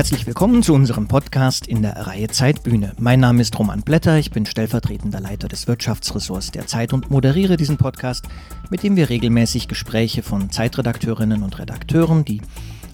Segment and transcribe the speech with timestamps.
[0.00, 2.94] Herzlich willkommen zu unserem Podcast in der Reihe Zeitbühne.
[2.98, 7.58] Mein Name ist Roman Blätter, ich bin stellvertretender Leiter des Wirtschaftsressorts der Zeit und moderiere
[7.58, 8.26] diesen Podcast,
[8.70, 12.40] mit dem wir regelmäßig Gespräche von Zeitredakteurinnen und Redakteuren, die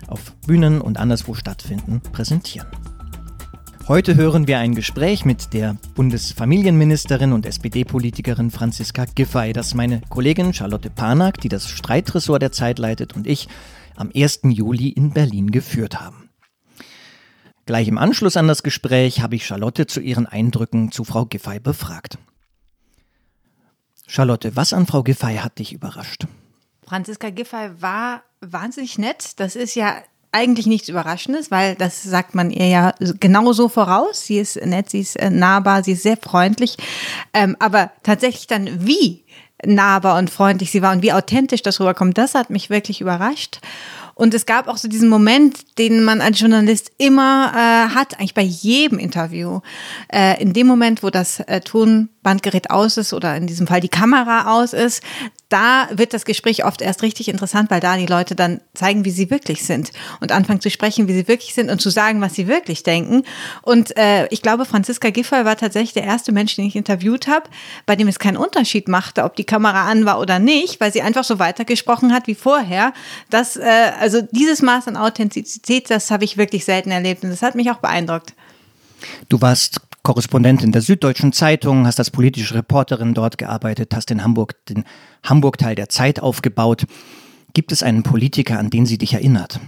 [0.08, 2.66] auf Bühnen und anderswo stattfinden, präsentieren.
[3.86, 10.52] Heute hören wir ein Gespräch mit der Bundesfamilienministerin und SPD-Politikerin Franziska Giffey, das meine Kollegin
[10.52, 13.46] Charlotte Panak, die das Streitressort der Zeit leitet, und ich
[13.94, 14.40] am 1.
[14.48, 16.25] Juli in Berlin geführt haben.
[17.66, 21.58] Gleich im Anschluss an das Gespräch habe ich Charlotte zu ihren Eindrücken zu Frau Giffey
[21.58, 22.16] befragt.
[24.06, 26.26] Charlotte, was an Frau Giffey hat dich überrascht?
[26.86, 29.32] Franziska Giffey war wahnsinnig nett.
[29.40, 29.96] Das ist ja
[30.30, 34.24] eigentlich nichts Überraschendes, weil das sagt man ihr ja genauso voraus.
[34.26, 36.76] Sie ist nett, sie ist äh, nahbar, sie ist sehr freundlich.
[37.32, 39.24] Ähm, aber tatsächlich dann, wie
[39.64, 43.58] nahbar und freundlich sie war und wie authentisch das rüberkommt, das hat mich wirklich überrascht.
[44.18, 48.32] Und es gab auch so diesen Moment, den man als Journalist immer äh, hat, eigentlich
[48.32, 49.60] bei jedem Interview.
[50.10, 51.60] Äh, in dem Moment, wo das äh,
[52.26, 55.02] Tonbandgerät aus ist oder in diesem Fall die Kamera aus ist,
[55.48, 59.12] da wird das Gespräch oft erst richtig interessant, weil da die Leute dann zeigen, wie
[59.12, 62.34] sie wirklich sind und anfangen zu sprechen, wie sie wirklich sind und zu sagen, was
[62.34, 63.22] sie wirklich denken.
[63.62, 67.48] Und äh, ich glaube, Franziska Giffey war tatsächlich der erste Mensch, den ich interviewt habe,
[67.86, 71.02] bei dem es keinen Unterschied machte, ob die Kamera an war oder nicht, weil sie
[71.02, 72.92] einfach so weitergesprochen hat wie vorher.
[73.30, 77.42] Das, äh, also dieses Maß an Authentizität, das habe ich wirklich selten erlebt und das
[77.42, 78.34] hat mich auch beeindruckt.
[79.28, 84.54] Du warst Korrespondentin der Süddeutschen Zeitung, hast als politische Reporterin dort gearbeitet, hast in Hamburg
[84.66, 84.84] den
[85.24, 86.86] Hamburg-Teil der Zeit aufgebaut.
[87.54, 89.60] Gibt es einen Politiker, an den sie dich erinnert?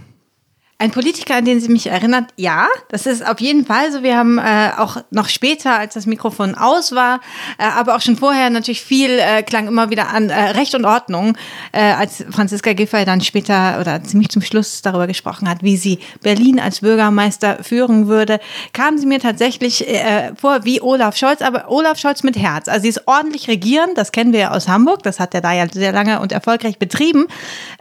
[0.81, 4.01] Ein Politiker, an den sie mich erinnert, ja, das ist auf jeden Fall so.
[4.01, 7.19] Wir haben äh, auch noch später, als das Mikrofon aus war,
[7.57, 10.85] äh, aber auch schon vorher natürlich viel äh, klang immer wieder an äh, Recht und
[10.85, 11.37] Ordnung,
[11.73, 15.99] äh, als Franziska Giffey dann später oder ziemlich zum Schluss darüber gesprochen hat, wie sie
[16.21, 18.39] Berlin als Bürgermeister führen würde,
[18.71, 22.69] kam sie mir tatsächlich äh, vor wie Olaf Scholz, aber Olaf Scholz mit Herz.
[22.69, 25.51] Also sie ist ordentlich regieren, das kennen wir ja aus Hamburg, das hat er da
[25.51, 27.27] ja sehr lange und erfolgreich betrieben.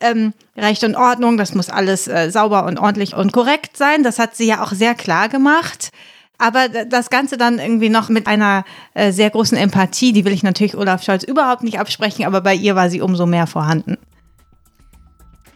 [0.01, 4.03] Ähm, Recht und Ordnung, das muss alles äh, sauber und ordentlich und korrekt sein.
[4.03, 5.91] Das hat sie ja auch sehr klar gemacht.
[6.39, 8.65] Aber das Ganze dann irgendwie noch mit einer
[8.95, 12.55] äh, sehr großen Empathie, die will ich natürlich Olaf Scholz überhaupt nicht absprechen, aber bei
[12.55, 13.97] ihr war sie umso mehr vorhanden.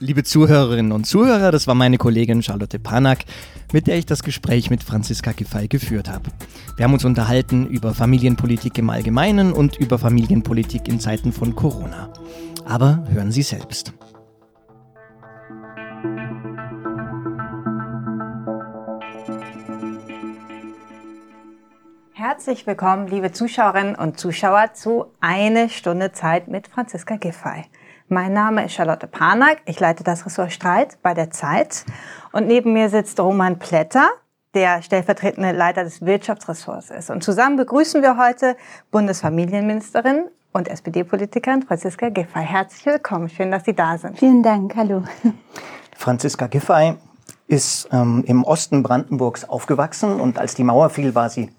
[0.01, 3.21] Liebe Zuhörerinnen und Zuhörer, das war meine Kollegin Charlotte Panak,
[3.73, 6.31] mit der ich das Gespräch mit Franziska Giffey geführt habe.
[6.77, 12.13] Wir haben uns unterhalten über Familienpolitik im Allgemeinen und über Familienpolitik in Zeiten von Corona.
[12.65, 13.93] Aber hören Sie selbst.
[22.25, 27.65] Herzlich willkommen, liebe Zuschauerinnen und Zuschauer, zu Eine Stunde Zeit mit Franziska Giffey.
[28.07, 31.85] Mein Name ist Charlotte Panak, ich leite das Ressort Streit bei der Zeit
[32.31, 34.09] und neben mir sitzt Roman Plätter,
[34.55, 37.11] der stellvertretende Leiter des Wirtschaftsressorts ist.
[37.11, 38.57] Und zusammen begrüßen wir heute
[38.93, 42.45] Bundesfamilienministerin und SPD-Politikerin Franziska Giffey.
[42.45, 44.17] Herzlich willkommen, schön, dass Sie da sind.
[44.17, 45.03] Vielen Dank, hallo.
[45.97, 46.95] Franziska Giffey
[47.49, 51.51] ist ähm, im Osten Brandenburgs aufgewachsen und als die Mauer fiel, war sie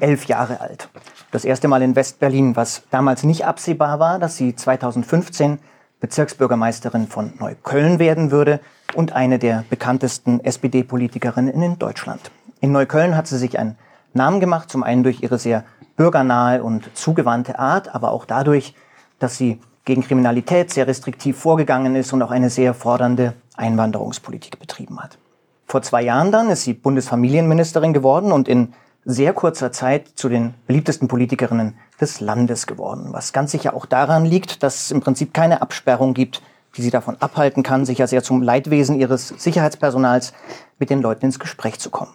[0.00, 0.88] elf Jahre alt.
[1.30, 5.58] Das erste Mal in Westberlin, was damals nicht absehbar war, dass sie 2015
[6.00, 8.60] Bezirksbürgermeisterin von Neukölln werden würde
[8.94, 12.30] und eine der bekanntesten SPD-Politikerinnen in Deutschland.
[12.60, 13.76] In Neukölln hat sie sich einen
[14.12, 15.64] Namen gemacht, zum einen durch ihre sehr
[15.96, 18.74] bürgernahe und zugewandte Art, aber auch dadurch,
[19.18, 25.00] dass sie gegen Kriminalität sehr restriktiv vorgegangen ist und auch eine sehr fordernde Einwanderungspolitik betrieben
[25.00, 25.18] hat.
[25.66, 28.74] Vor zwei Jahren dann ist sie Bundesfamilienministerin geworden und in
[29.04, 33.08] sehr kurzer Zeit zu den beliebtesten Politikerinnen des Landes geworden.
[33.10, 36.42] Was ganz sicher auch daran liegt, dass es im Prinzip keine Absperrung gibt,
[36.76, 40.32] die sie davon abhalten kann, sicher sehr zum Leidwesen ihres Sicherheitspersonals
[40.78, 42.12] mit den Leuten ins Gespräch zu kommen.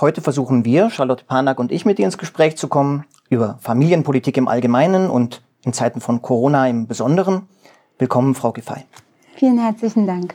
[0.00, 4.36] Heute versuchen wir, Charlotte Panak und ich, mit ihr ins Gespräch zu kommen über Familienpolitik
[4.36, 7.48] im Allgemeinen und in Zeiten von Corona im Besonderen.
[7.98, 8.84] Willkommen, Frau Giffey.
[9.36, 10.34] Vielen herzlichen Dank.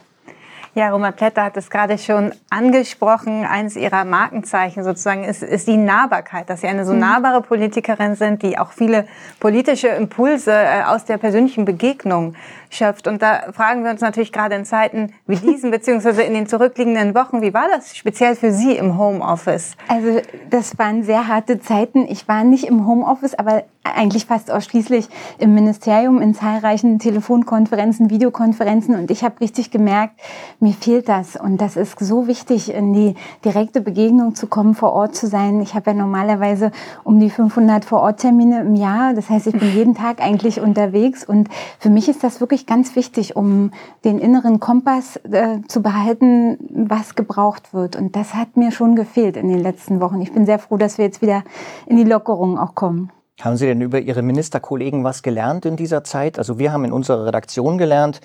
[0.76, 3.46] Ja, Roman Plätter hat es gerade schon angesprochen.
[3.46, 7.00] Eines ihrer Markenzeichen sozusagen ist, ist die Nahbarkeit, dass sie eine so mhm.
[7.00, 9.08] nahbare Politikerin sind, die auch viele
[9.40, 12.36] politische Impulse äh, aus der persönlichen Begegnung
[12.70, 13.08] schöpft.
[13.08, 17.16] Und da fragen wir uns natürlich gerade in Zeiten wie diesen, beziehungsweise in den zurückliegenden
[17.16, 19.76] Wochen, wie war das speziell für Sie im Homeoffice?
[19.88, 22.06] Also das waren sehr harte Zeiten.
[22.10, 23.64] Ich war nicht im Homeoffice, aber
[23.96, 30.20] eigentlich fast ausschließlich im Ministerium in zahlreichen Telefonkonferenzen, Videokonferenzen und ich habe richtig gemerkt,
[30.60, 33.16] mir fehlt das und das ist so wichtig, in die
[33.46, 35.62] direkte Begegnung zu kommen, vor Ort zu sein.
[35.62, 36.72] Ich habe ja normalerweise
[37.04, 41.50] um die 500 Vor-Ort-Termine im Jahr, das heißt, ich bin jeden Tag eigentlich unterwegs und
[41.80, 43.72] für mich ist das wirklich ganz wichtig, um
[44.04, 49.38] den inneren Kompass äh, zu behalten, was gebraucht wird und das hat mir schon gefehlt
[49.38, 50.22] in den letzten Wochen.
[50.22, 51.44] Ich bin sehr froh, dass wir jetzt wieder
[51.86, 53.12] in die Lockerung auch kommen.
[53.42, 56.40] Haben Sie denn über Ihre Ministerkollegen was gelernt in dieser Zeit?
[56.40, 58.20] Also wir haben in unserer Redaktion gelernt,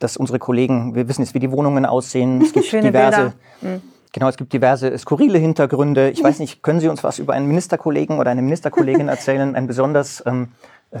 [0.00, 2.42] dass unsere Kollegen, wir wissen jetzt, wie die Wohnungen aussehen.
[2.42, 3.76] Es gibt Schöne diverse, Bilder.
[3.76, 3.82] Mhm.
[4.12, 6.10] genau, es gibt diverse skurrile Hintergründe.
[6.10, 9.54] Ich weiß nicht, können Sie uns was über einen Ministerkollegen oder eine Ministerkollegin erzählen?
[9.54, 10.48] Ein besonders ähm,
[10.90, 10.98] äh,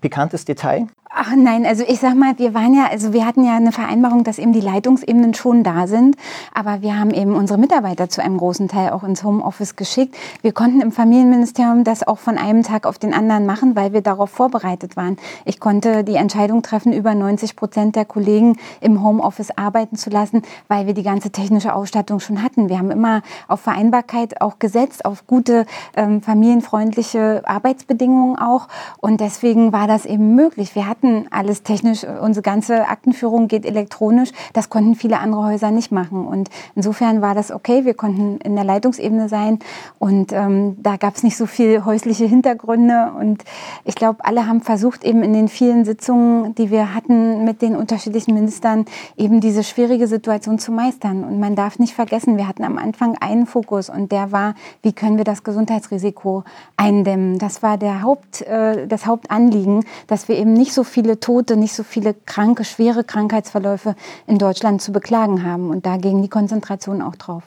[0.00, 0.86] pikantes Detail?
[1.12, 4.22] Ach nein, also ich sag mal, wir waren ja, also wir hatten ja eine Vereinbarung,
[4.22, 6.14] dass eben die Leitungsebenen schon da sind,
[6.54, 10.14] aber wir haben eben unsere Mitarbeiter zu einem großen Teil auch ins Homeoffice geschickt.
[10.40, 14.02] Wir konnten im Familienministerium das auch von einem Tag auf den anderen machen, weil wir
[14.02, 15.16] darauf vorbereitet waren.
[15.44, 20.42] Ich konnte die Entscheidung treffen, über 90 Prozent der Kollegen im Homeoffice arbeiten zu lassen,
[20.68, 22.68] weil wir die ganze technische Ausstattung schon hatten.
[22.68, 25.66] Wir haben immer auf Vereinbarkeit auch gesetzt, auf gute
[25.96, 28.68] ähm, familienfreundliche Arbeitsbedingungen auch
[28.98, 30.76] und deswegen war das eben möglich.
[30.76, 34.30] Wir hatten hatten alles technisch, unsere ganze Aktenführung geht elektronisch.
[34.52, 36.26] Das konnten viele andere Häuser nicht machen.
[36.26, 37.86] Und insofern war das okay.
[37.86, 39.60] Wir konnten in der Leitungsebene sein
[39.98, 43.12] und ähm, da gab es nicht so viel häusliche Hintergründe.
[43.18, 43.44] Und
[43.84, 47.76] ich glaube, alle haben versucht, eben in den vielen Sitzungen, die wir hatten mit den
[47.76, 48.84] unterschiedlichen Ministern,
[49.16, 51.24] eben diese schwierige Situation zu meistern.
[51.24, 54.92] Und man darf nicht vergessen, wir hatten am Anfang einen Fokus und der war, wie
[54.92, 56.44] können wir das Gesundheitsrisiko
[56.76, 57.38] eindämmen.
[57.38, 61.74] Das war der Haupt, äh, das Hauptanliegen, dass wir eben nicht so viele Tote, nicht
[61.74, 63.94] so viele kranke, schwere Krankheitsverläufe
[64.26, 65.70] in Deutschland zu beklagen haben.
[65.70, 67.44] Und da ging die Konzentration auch drauf.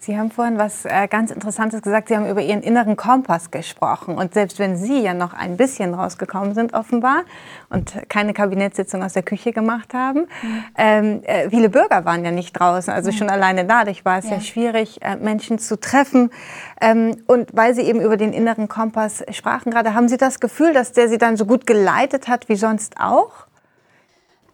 [0.00, 2.06] Sie haben vorhin was äh, ganz Interessantes gesagt.
[2.06, 4.16] Sie haben über Ihren inneren Kompass gesprochen.
[4.16, 7.24] Und selbst wenn Sie ja noch ein bisschen rausgekommen sind, offenbar,
[7.68, 10.64] und keine Kabinettssitzung aus der Küche gemacht haben, mhm.
[10.76, 12.92] ähm, äh, viele Bürger waren ja nicht draußen.
[12.92, 13.16] Also mhm.
[13.16, 16.30] schon alleine dadurch war es ja, ja schwierig, äh, Menschen zu treffen.
[16.80, 20.72] Ähm, und weil Sie eben über den inneren Kompass sprachen gerade, haben Sie das Gefühl,
[20.72, 23.47] dass der Sie dann so gut geleitet hat wie sonst auch?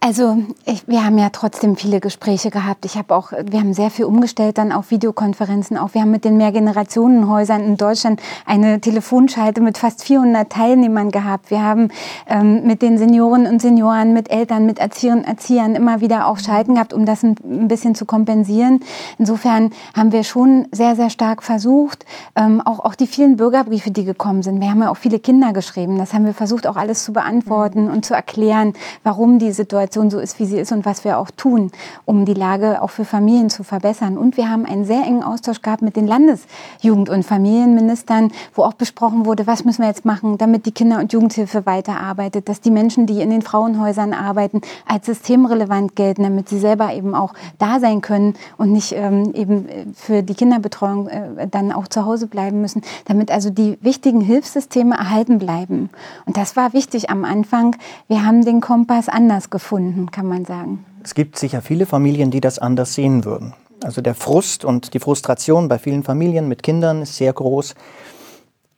[0.05, 2.85] Also ich, wir haben ja trotzdem viele Gespräche gehabt.
[2.85, 5.79] Ich habe auch, wir haben sehr viel umgestellt dann auf Videokonferenzen.
[5.79, 11.49] Auch wir haben mit den Mehrgenerationenhäusern in Deutschland eine Telefonschalte mit fast 400 Teilnehmern gehabt.
[11.49, 11.89] Wir haben
[12.27, 16.37] ähm, mit den Senioren und Senioren, mit Eltern, mit Erziehern und Erziehern immer wieder auch
[16.37, 18.81] Schalten gehabt, um das ein, ein bisschen zu kompensieren.
[19.17, 22.05] Insofern haben wir schon sehr, sehr stark versucht,
[22.35, 24.61] ähm, auch, auch die vielen Bürgerbriefe, die gekommen sind.
[24.61, 25.97] Wir haben ja auch viele Kinder geschrieben.
[25.97, 30.09] Das haben wir versucht, auch alles zu beantworten und zu erklären, warum die Situation Situation
[30.09, 31.71] so ist, wie sie ist und was wir auch tun,
[32.03, 34.17] um die Lage auch für Familien zu verbessern.
[34.17, 38.73] Und wir haben einen sehr engen Austausch gehabt mit den Landesjugend- und Familienministern, wo auch
[38.73, 42.71] besprochen wurde, was müssen wir jetzt machen, damit die Kinder- und Jugendhilfe weiterarbeitet, dass die
[42.71, 47.79] Menschen, die in den Frauenhäusern arbeiten, als systemrelevant gelten, damit sie selber eben auch da
[47.79, 52.59] sein können und nicht ähm, eben für die Kinderbetreuung äh, dann auch zu Hause bleiben
[52.61, 55.89] müssen, damit also die wichtigen Hilfssysteme erhalten bleiben.
[56.25, 57.75] Und das war wichtig am Anfang.
[58.07, 60.85] Wir haben den Kompass anders gefunden gefunden, kann man sagen.
[61.03, 63.53] Es gibt sicher viele Familien, die das anders sehen würden.
[63.83, 67.75] Also der Frust und die Frustration bei vielen Familien mit Kindern ist sehr groß.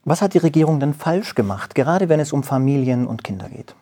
[0.05, 3.75] Was hat die Regierung denn falsch gemacht, gerade wenn es um Familien und Kinder geht?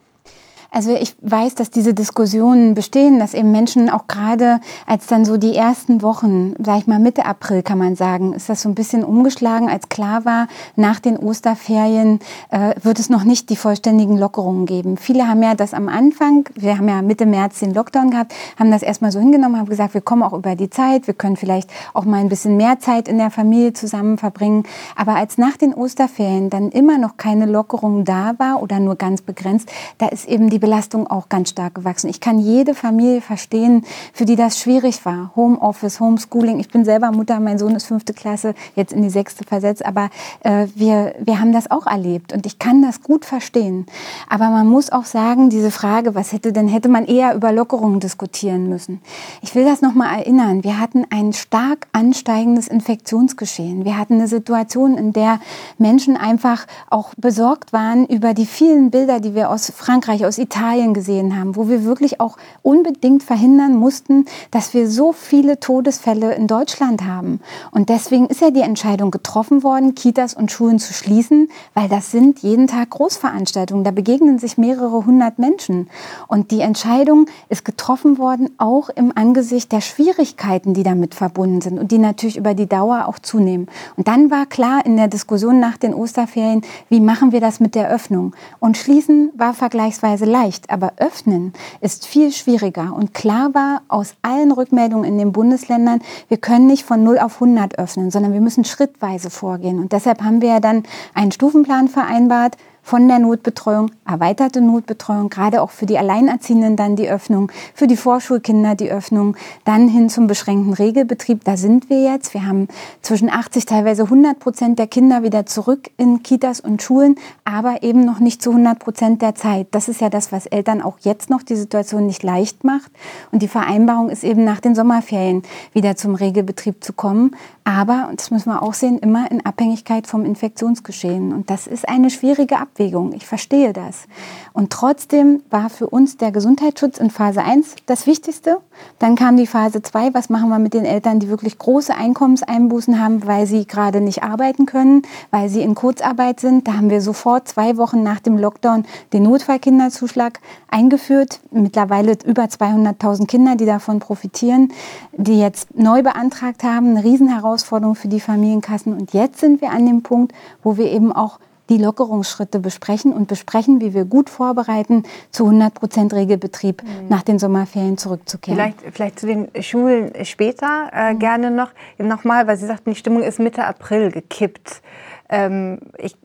[0.75, 5.37] Also ich weiß, dass diese Diskussionen bestehen, dass eben Menschen auch gerade als dann so
[5.37, 8.75] die ersten Wochen, sag ich mal Mitte April kann man sagen, ist das so ein
[8.75, 12.19] bisschen umgeschlagen, als klar war, nach den Osterferien
[12.49, 14.97] äh, wird es noch nicht die vollständigen Lockerungen geben.
[14.97, 18.69] Viele haben ja das am Anfang, wir haben ja Mitte März den Lockdown gehabt, haben
[18.69, 21.69] das erstmal so hingenommen, haben gesagt, wir kommen auch über die Zeit, wir können vielleicht
[21.93, 24.63] auch mal ein bisschen mehr Zeit in der Familie zusammen verbringen.
[24.97, 29.21] Aber als nach den Osterferien dann immer noch keine Lockerung da war oder nur ganz
[29.21, 32.09] begrenzt, da ist eben die Belastung auch ganz stark gewachsen.
[32.09, 35.31] Ich kann jede Familie verstehen, für die das schwierig war.
[35.35, 36.59] Homeoffice, Homeschooling.
[36.59, 39.85] Ich bin selber Mutter, mein Sohn ist fünfte Klasse, jetzt in die sechste versetzt.
[39.85, 43.85] Aber äh, wir, wir haben das auch erlebt und ich kann das gut verstehen.
[44.27, 47.99] Aber man muss auch sagen, diese Frage, was hätte denn, hätte man eher über Lockerungen
[47.99, 49.01] diskutieren müssen.
[49.43, 50.63] Ich will das nochmal erinnern.
[50.63, 53.85] Wir hatten ein stark ansteigendes Infektionsgeschehen.
[53.85, 55.39] Wir hatten eine Situation, in der
[55.77, 60.54] Menschen einfach auch besorgt waren über die vielen Bilder, die wir aus Frankreich, aus Italien,
[60.55, 66.33] Italien gesehen haben, wo wir wirklich auch unbedingt verhindern mussten, dass wir so viele Todesfälle
[66.33, 67.41] in Deutschland haben.
[67.71, 72.11] Und deswegen ist ja die Entscheidung getroffen worden, Kitas und Schulen zu schließen, weil das
[72.11, 73.83] sind jeden Tag Großveranstaltungen.
[73.83, 75.89] Da begegnen sich mehrere hundert Menschen.
[76.27, 81.79] Und die Entscheidung ist getroffen worden, auch im Angesicht der Schwierigkeiten, die damit verbunden sind
[81.79, 83.67] und die natürlich über die Dauer auch zunehmen.
[83.97, 87.75] Und dann war klar in der Diskussion nach den Osterferien, wie machen wir das mit
[87.75, 88.33] der Öffnung?
[88.61, 92.93] Und schließen war vergleichsweise leicht, aber öffnen ist viel schwieriger.
[92.93, 97.35] Und klar war aus allen Rückmeldungen in den Bundesländern, wir können nicht von 0 auf
[97.35, 99.79] 100 öffnen, sondern wir müssen schrittweise vorgehen.
[99.79, 105.63] Und deshalb haben wir ja dann einen Stufenplan vereinbart, von der Notbetreuung, erweiterte Notbetreuung, gerade
[105.63, 110.27] auch für die Alleinerziehenden dann die Öffnung, für die Vorschulkinder die Öffnung, dann hin zum
[110.27, 111.43] beschränkten Regelbetrieb.
[111.43, 112.35] Da sind wir jetzt.
[112.35, 112.67] Wir haben
[113.01, 118.05] zwischen 80, teilweise 100 Prozent der Kinder wieder zurück in Kitas und Schulen, aber eben
[118.05, 119.65] noch nicht zu 100 Prozent der Zeit.
[119.71, 122.91] Das ist ja das, was Eltern auch jetzt noch die Situation nicht leicht macht.
[123.31, 125.41] Und die Vereinbarung ist eben nach den Sommerferien
[125.73, 127.35] wieder zum Regelbetrieb zu kommen.
[127.63, 131.33] Aber, und das müssen wir auch sehen, immer in Abhängigkeit vom Infektionsgeschehen.
[131.33, 132.74] Und das ist eine schwierige Abwägung.
[132.77, 134.05] Ich verstehe das.
[134.51, 138.57] Und trotzdem war für uns der Gesundheitsschutz in Phase 1 das Wichtigste.
[138.99, 140.13] Dann kam die Phase 2.
[140.13, 144.23] Was machen wir mit den Eltern, die wirklich große Einkommenseinbußen haben, weil sie gerade nicht
[144.23, 146.67] arbeiten können, weil sie in Kurzarbeit sind?
[146.67, 151.39] Da haben wir sofort zwei Wochen nach dem Lockdown den Notfallkinderzuschlag eingeführt.
[151.51, 154.73] Mittlerweile über 200.000 Kinder, die davon profitieren,
[155.13, 156.89] die jetzt neu beantragt haben.
[156.89, 158.93] Eine Riesenherausforderung Herausforderung für die Familienkassen.
[158.93, 163.27] Und jetzt sind wir an dem Punkt, wo wir eben auch die Lockerungsschritte besprechen und
[163.27, 167.07] besprechen, wie wir gut vorbereiten, zu 100 Prozent Regelbetrieb mhm.
[167.09, 168.57] nach den Sommerferien zurückzukehren.
[168.57, 171.19] Vielleicht, vielleicht zu den Schulen später äh, mhm.
[171.19, 174.81] gerne noch, noch mal, weil Sie sagten, die Stimmung ist Mitte April gekippt.
[175.29, 176.15] Ähm, ich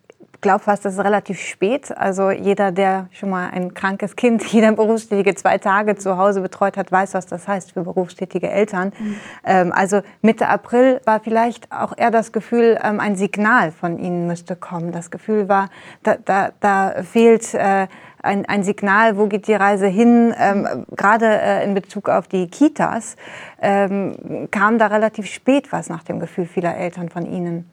[0.40, 1.96] glaube fast, das ist relativ spät.
[1.96, 6.76] Also jeder, der schon mal ein krankes Kind, jeder Berufstätige zwei Tage zu Hause betreut
[6.76, 8.92] hat, weiß, was das heißt für berufstätige Eltern.
[8.98, 9.16] Mhm.
[9.44, 14.26] Ähm, also Mitte April war vielleicht auch eher das Gefühl, ähm, ein Signal von Ihnen
[14.26, 14.92] müsste kommen.
[14.92, 15.68] Das Gefühl war,
[16.02, 17.86] da, da, da fehlt äh,
[18.22, 22.48] ein, ein Signal, wo geht die Reise hin, ähm, gerade äh, in Bezug auf die
[22.48, 23.16] Kitas,
[23.62, 27.70] ähm, kam da relativ spät was nach dem Gefühl vieler Eltern von Ihnen?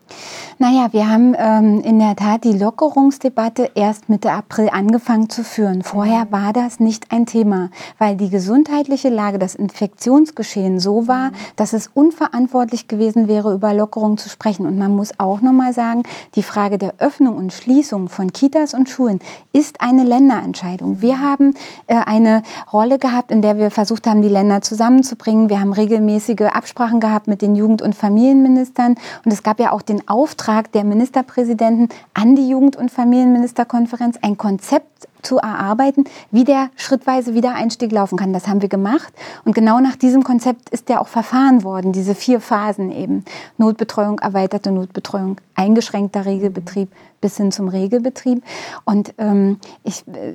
[0.60, 5.84] Naja, wir haben ähm, in der Tat die Lockerungsdebatte erst Mitte April angefangen zu führen.
[5.84, 6.32] Vorher mhm.
[6.32, 11.36] war das nicht ein Thema, weil die gesundheitliche Lage, das Infektionsgeschehen so war, mhm.
[11.56, 14.66] dass es unverantwortlich gewesen wäre, über Lockerungen zu sprechen.
[14.66, 16.04] Und man muss auch nochmal sagen,
[16.36, 19.20] die Frage der Öffnung und Schließung von Kitas und Schulen
[19.54, 21.02] ist eine Länderentscheidung.
[21.02, 21.54] Wir haben
[21.86, 22.42] äh, eine
[22.74, 25.50] Rolle gehabt, in der wir versucht haben, die Länder zusammenzubringen.
[25.50, 28.96] Wir haben regelmäßige Absprachen gehabt mit den Jugend- und Familienministern.
[29.24, 34.38] Und es gab ja auch den Auftrag der Ministerpräsidenten an die Jugend- und Familienministerkonferenz, ein
[34.38, 38.34] Konzept zu erarbeiten, wie der schrittweise Wiedereinstieg laufen kann.
[38.34, 39.14] Das haben wir gemacht.
[39.46, 43.26] Und genau nach diesem Konzept ist der auch verfahren worden, diese vier Phasen eben.
[43.58, 48.44] Notbetreuung, erweiterte Notbetreuung, eingeschränkter Regelbetrieb bis hin zum Regelbetrieb.
[48.86, 50.34] Und ähm, ich, äh,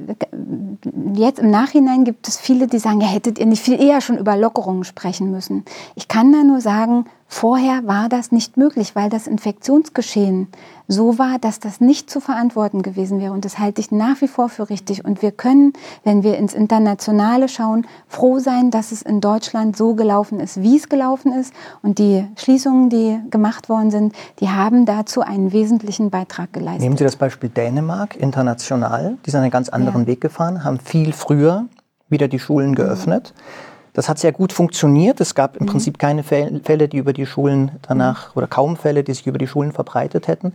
[1.15, 4.19] jetzt im Nachhinein gibt es viele, die sagen, ja, hättet ihr nicht viel eher schon
[4.19, 5.65] über Lockerungen sprechen müssen.
[5.95, 10.49] Ich kann da nur sagen, Vorher war das nicht möglich, weil das Infektionsgeschehen
[10.87, 13.33] so war, dass das nicht zu verantworten gewesen wäre.
[13.33, 15.07] Und das halte ich nach wie vor für richtig.
[15.07, 15.73] Und wir können,
[16.05, 20.77] wenn wir ins Internationale schauen, froh sein, dass es in Deutschland so gelaufen ist, wie
[20.77, 21.55] es gelaufen ist.
[21.81, 26.83] Und die Schließungen, die gemacht worden sind, die haben dazu einen wesentlichen Beitrag geleistet.
[26.83, 29.17] Nehmen Sie das Beispiel Dänemark, international.
[29.25, 30.09] Die sind einen ganz anderen ja.
[30.09, 31.65] Weg gefahren, haben viel früher
[32.11, 33.33] wieder die Schulen geöffnet.
[33.35, 35.21] Mhm das hat sehr gut funktioniert.
[35.21, 35.71] Es gab im mhm.
[35.71, 38.39] Prinzip keine Fälle, die über die Schulen danach, mhm.
[38.39, 40.55] oder kaum Fälle, die sich über die Schulen verbreitet hätten.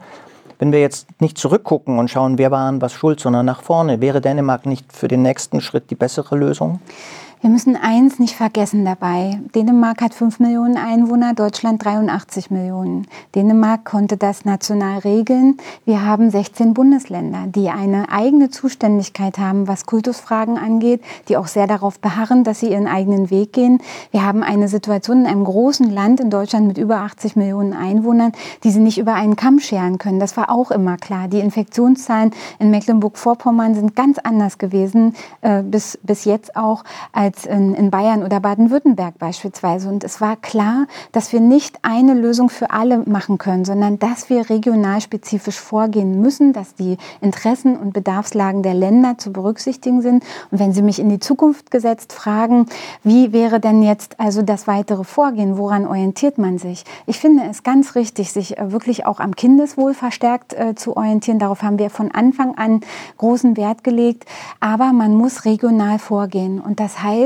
[0.60, 4.02] Wenn wir jetzt nicht zurückgucken und schauen, wer war an was schuld, sondern nach vorne,
[4.02, 6.80] wäre Dänemark nicht für den nächsten Schritt die bessere Lösung?
[7.40, 9.40] Wir müssen eins nicht vergessen dabei.
[9.54, 13.06] Dänemark hat 5 Millionen Einwohner, Deutschland 83 Millionen.
[13.36, 15.58] Dänemark konnte das national regeln.
[15.86, 21.68] Wir haben 16 Bundesländer, die eine eigene Zuständigkeit haben, was Kultusfragen angeht, die auch sehr
[21.68, 23.82] darauf beharren, dass sie ihren eigenen Weg gehen.
[24.10, 28.32] Wir haben eine Situation in einem großen Land in Deutschland mit über 80 Millionen Einwohnern,
[28.64, 30.20] die sie nicht über einen Kamm scheren können.
[30.20, 31.28] Das war auch immer klar.
[31.28, 37.46] Die Infektionszahlen in Mecklenburg-Vorpommern sind ganz anders gewesen, äh, bis, bis jetzt auch, als als
[37.46, 39.90] in, in Bayern oder Baden-Württemberg beispielsweise.
[39.90, 44.30] Und es war klar, dass wir nicht eine Lösung für alle machen können, sondern dass
[44.30, 45.02] wir regional
[45.50, 50.24] vorgehen müssen, dass die Interessen und Bedarfslagen der Länder zu berücksichtigen sind.
[50.52, 52.68] Und wenn Sie mich in die Zukunft gesetzt fragen,
[53.04, 56.86] wie wäre denn jetzt also das weitere Vorgehen, woran orientiert man sich?
[57.08, 61.40] Ich finde es ganz richtig, sich äh, wirklich auch am Kindeswohl verstärkt äh, zu orientieren.
[61.40, 62.80] Darauf haben wir von Anfang an
[63.18, 64.26] großen Wert gelegt.
[64.62, 66.62] Aber man muss regional vorgehen.
[66.62, 67.17] Und das heißt,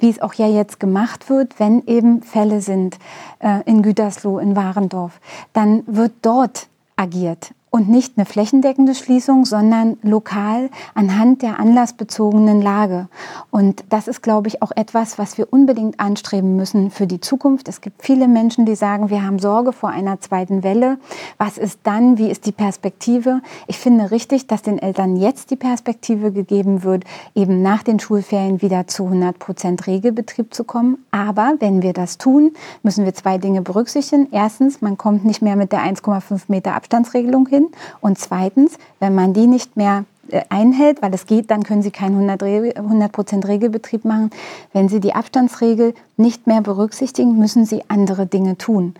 [0.00, 2.98] wie es auch ja jetzt gemacht wird, wenn eben Fälle sind
[3.38, 5.20] äh, in Gütersloh, in Warendorf,
[5.52, 13.08] dann wird dort agiert und nicht eine flächendeckende Schließung, sondern lokal anhand der anlassbezogenen Lage.
[13.50, 17.68] Und das ist, glaube ich, auch etwas, was wir unbedingt anstreben müssen für die Zukunft.
[17.68, 20.96] Es gibt viele Menschen, die sagen, wir haben Sorge vor einer zweiten Welle.
[21.36, 22.16] Was ist dann?
[22.16, 23.42] Wie ist die Perspektive?
[23.66, 27.04] Ich finde richtig, dass den Eltern jetzt die Perspektive gegeben wird,
[27.34, 31.04] eben nach den Schulferien wieder zu 100 Prozent Regelbetrieb zu kommen.
[31.10, 32.52] Aber wenn wir das tun,
[32.82, 34.28] müssen wir zwei Dinge berücksichtigen.
[34.30, 37.65] Erstens, man kommt nicht mehr mit der 1,5 Meter Abstandsregelung hin.
[38.00, 41.90] Und zweitens, wenn man die nicht mehr äh, einhält, weil es geht, dann können Sie
[41.90, 44.30] keinen 100% Regelbetrieb machen.
[44.72, 48.94] Wenn Sie die Abstandsregel nicht mehr berücksichtigen, müssen Sie andere Dinge tun.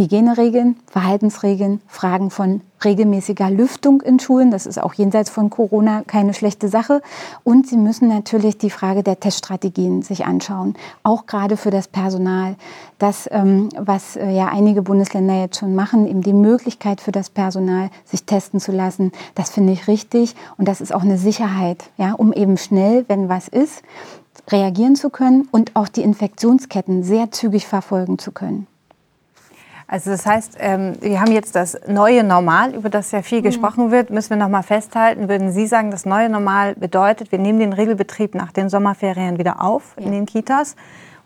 [0.00, 4.50] Hygieneregeln, Verhaltensregeln, Fragen von regelmäßiger Lüftung in Schulen.
[4.50, 7.02] Das ist auch jenseits von Corona keine schlechte Sache.
[7.44, 12.56] Und Sie müssen natürlich die Frage der Teststrategien sich anschauen, auch gerade für das Personal.
[12.98, 17.28] Das, ähm, was äh, ja einige Bundesländer jetzt schon machen, eben die Möglichkeit für das
[17.28, 20.34] Personal, sich testen zu lassen, das finde ich richtig.
[20.56, 23.82] Und das ist auch eine Sicherheit, ja, um eben schnell, wenn was ist,
[24.48, 28.66] reagieren zu können und auch die Infektionsketten sehr zügig verfolgen zu können.
[29.92, 33.42] Also das heißt, ähm, wir haben jetzt das neue Normal, über das ja viel mhm.
[33.42, 35.28] gesprochen wird, müssen wir noch mal festhalten.
[35.28, 39.60] Würden Sie sagen, das neue Normal bedeutet, wir nehmen den Regelbetrieb nach den Sommerferien wieder
[39.60, 40.06] auf ja.
[40.06, 40.76] in den Kitas?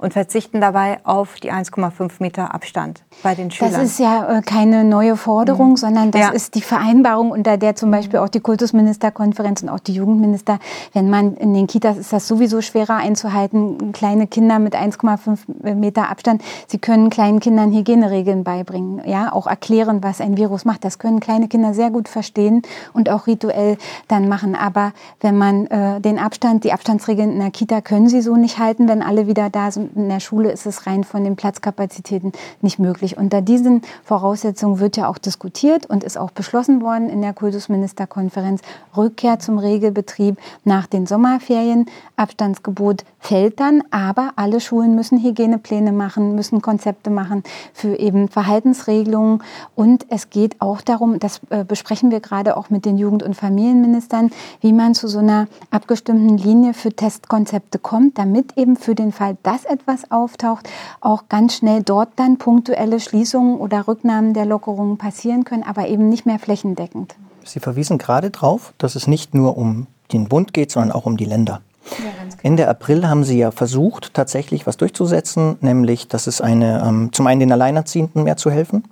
[0.04, 3.72] Und verzichten dabei auf die 1,5 Meter Abstand bei den Schülern.
[3.72, 5.76] Das ist ja äh, keine neue Forderung, mhm.
[5.76, 6.28] sondern das ja.
[6.28, 10.58] ist die Vereinbarung, unter der zum Beispiel auch die Kultusministerkonferenz und auch die Jugendminister,
[10.92, 16.10] wenn man in den Kitas ist das sowieso schwerer einzuhalten, kleine Kinder mit 1,5 Meter
[16.10, 20.84] Abstand, sie können kleinen Kindern Hygieneregeln beibringen, ja, auch erklären, was ein Virus macht.
[20.84, 22.60] Das können kleine Kinder sehr gut verstehen
[22.92, 24.54] und auch rituell dann machen.
[24.54, 28.58] Aber wenn man äh, den Abstand, die Abstandsregeln in der Kita können sie so nicht
[28.58, 32.32] halten, wenn alle wieder da sind in der Schule ist es rein von den Platzkapazitäten
[32.60, 33.16] nicht möglich.
[33.16, 38.60] Unter diesen Voraussetzungen wird ja auch diskutiert und ist auch beschlossen worden in der Kultusministerkonferenz
[38.96, 41.86] Rückkehr zum Regelbetrieb nach den Sommerferien.
[42.16, 49.42] Abstandsgebot fällt dann, aber alle Schulen müssen Hygienepläne machen, müssen Konzepte machen für eben Verhaltensregelungen.
[49.74, 53.34] Und es geht auch darum, das äh, besprechen wir gerade auch mit den Jugend- und
[53.34, 59.12] Familienministern, wie man zu so einer abgestimmten Linie für Testkonzepte kommt, damit eben für den
[59.12, 60.68] Fall, dass etwas auftaucht,
[61.00, 66.08] auch ganz schnell dort dann punktuelle Schließungen oder Rücknahmen der Lockerungen passieren können, aber eben
[66.08, 67.14] nicht mehr flächendeckend.
[67.44, 71.16] Sie verwiesen gerade darauf, dass es nicht nur um den Bund geht, sondern auch um
[71.16, 71.60] die Länder.
[71.98, 72.10] Ja,
[72.42, 77.26] Ende April haben Sie ja versucht, tatsächlich was durchzusetzen, nämlich, dass es eine, ähm, zum
[77.26, 78.84] einen den Alleinerziehenden mehr zu helfen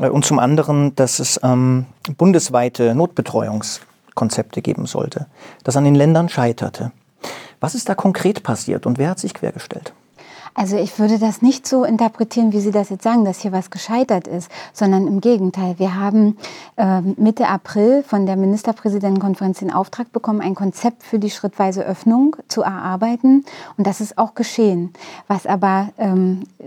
[0.00, 5.26] äh, und zum anderen, dass es ähm, bundesweite Notbetreuungskonzepte geben sollte,
[5.64, 6.92] das an den Ländern scheiterte.
[7.58, 9.92] Was ist da konkret passiert und wer hat sich quergestellt?
[10.54, 13.70] Also ich würde das nicht so interpretieren, wie Sie das jetzt sagen, dass hier was
[13.70, 15.78] gescheitert ist, sondern im Gegenteil.
[15.78, 16.36] Wir haben
[16.76, 22.36] äh, Mitte April von der Ministerpräsidentenkonferenz den Auftrag bekommen, ein Konzept für die schrittweise Öffnung
[22.48, 23.44] zu erarbeiten.
[23.76, 24.92] Und das ist auch geschehen.
[25.28, 26.64] Was aber, ähm, äh,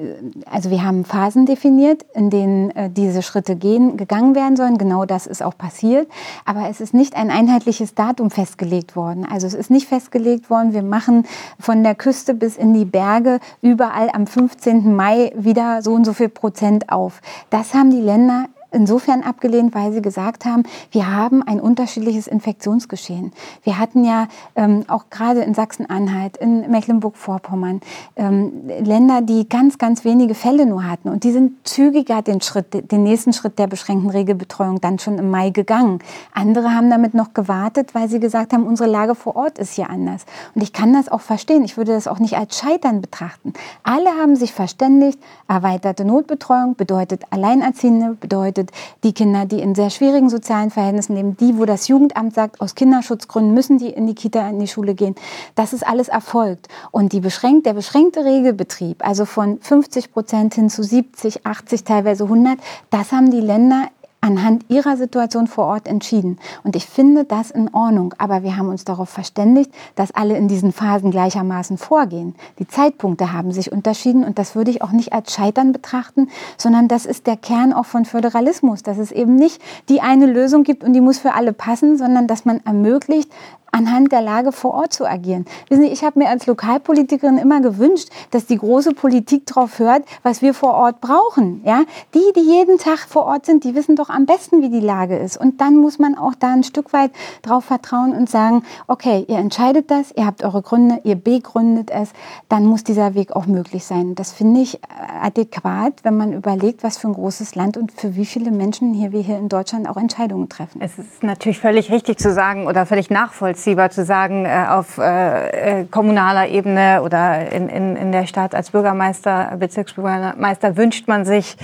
[0.50, 4.78] also wir haben Phasen definiert, in denen äh, diese Schritte gehen, gegangen werden sollen.
[4.78, 6.08] Genau das ist auch passiert.
[6.46, 9.26] Aber es ist nicht ein einheitliches Datum festgelegt worden.
[9.30, 11.26] Also es ist nicht festgelegt worden, wir machen
[11.60, 13.40] von der Küste bis in die Berge
[13.74, 14.96] überall am 15.
[14.96, 17.22] Mai wieder so und so viel Prozent auf.
[17.50, 23.32] Das haben die Länder insofern abgelehnt, weil sie gesagt haben, wir haben ein unterschiedliches Infektionsgeschehen.
[23.64, 27.82] Wir hatten ja ähm, auch gerade in Sachsen-Anhalt, in Mecklenburg-Vorpommern
[28.16, 31.10] ähm, Länder, die ganz, ganz wenige Fälle nur hatten.
[31.10, 35.30] Und die sind zügiger den Schritt, den nächsten Schritt der beschränkten Regelbetreuung dann schon im
[35.30, 36.00] Mai gegangen.
[36.34, 39.90] Andere haben damit noch gewartet, weil sie gesagt haben, unsere Lage vor Ort ist hier
[39.90, 40.26] anders.
[40.56, 41.64] Und ich kann das auch verstehen.
[41.64, 43.54] Ich würde das auch nicht als Scheitern betrachten.
[43.84, 48.72] Alle haben sich verständigt, erweiterte Notbetreuung bedeutet Alleinerziehende, bedeutet bedeutet,
[49.04, 52.76] die Kinder, die in sehr schwierigen sozialen Verhältnissen leben, die, wo das Jugendamt sagt, aus
[52.76, 55.16] Kinderschutzgründen müssen die in die Kita, in die Schule gehen,
[55.56, 56.68] das ist alles erfolgt.
[56.92, 62.60] Und beschränkt, der beschränkte Regelbetrieb, also von 50 Prozent hin zu 70, 80, teilweise 100,
[62.90, 63.90] das haben die Länder
[64.24, 66.40] anhand ihrer Situation vor Ort entschieden.
[66.64, 68.16] Und ich finde das in Ordnung.
[68.18, 72.34] Aber wir haben uns darauf verständigt, dass alle in diesen Phasen gleichermaßen vorgehen.
[72.58, 76.88] Die Zeitpunkte haben sich unterschieden und das würde ich auch nicht als Scheitern betrachten, sondern
[76.88, 80.84] das ist der Kern auch von Föderalismus, dass es eben nicht die eine Lösung gibt
[80.84, 83.30] und die muss für alle passen, sondern dass man ermöglicht,
[83.74, 85.46] anhand der Lage vor Ort zu agieren.
[85.68, 90.04] Wissen Sie, ich habe mir als Lokalpolitikerin immer gewünscht, dass die große Politik darauf hört,
[90.22, 91.62] was wir vor Ort brauchen.
[91.66, 91.84] Ja?
[92.14, 95.18] Die, die jeden Tag vor Ort sind, die wissen doch am besten, wie die Lage
[95.18, 95.38] ist.
[95.38, 99.38] Und dann muss man auch da ein Stück weit darauf vertrauen und sagen, okay, ihr
[99.38, 102.12] entscheidet das, ihr habt eure Gründe, ihr begründet es,
[102.50, 104.14] dann muss dieser Weg auch möglich sein.
[104.14, 104.80] Das finde ich
[105.22, 109.12] adäquat, wenn man überlegt, was für ein großes Land und für wie viele Menschen hier
[109.12, 110.80] wir hier in Deutschland auch Entscheidungen treffen.
[110.80, 114.98] Es ist natürlich völlig richtig zu sagen oder völlig nachvollziehbar, nachvollziehbar zu sagen, äh, auf
[114.98, 121.26] äh, äh, kommunaler Ebene oder in, in, in der Stadt als Bürgermeister, Bezirksbürgermeister wünscht man
[121.26, 121.58] sich,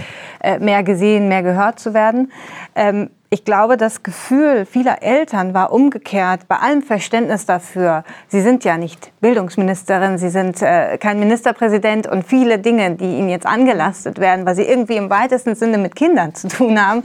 [0.60, 2.32] mehr gesehen, mehr gehört zu werden.
[2.76, 8.04] Ähm, ich glaube, das Gefühl vieler Eltern war umgekehrt, bei allem Verständnis dafür.
[8.28, 13.30] Sie sind ja nicht Bildungsministerin, Sie sind äh, kein Ministerpräsident und viele Dinge, die Ihnen
[13.30, 17.04] jetzt angelastet werden, weil Sie irgendwie im weitesten Sinne mit Kindern zu tun haben,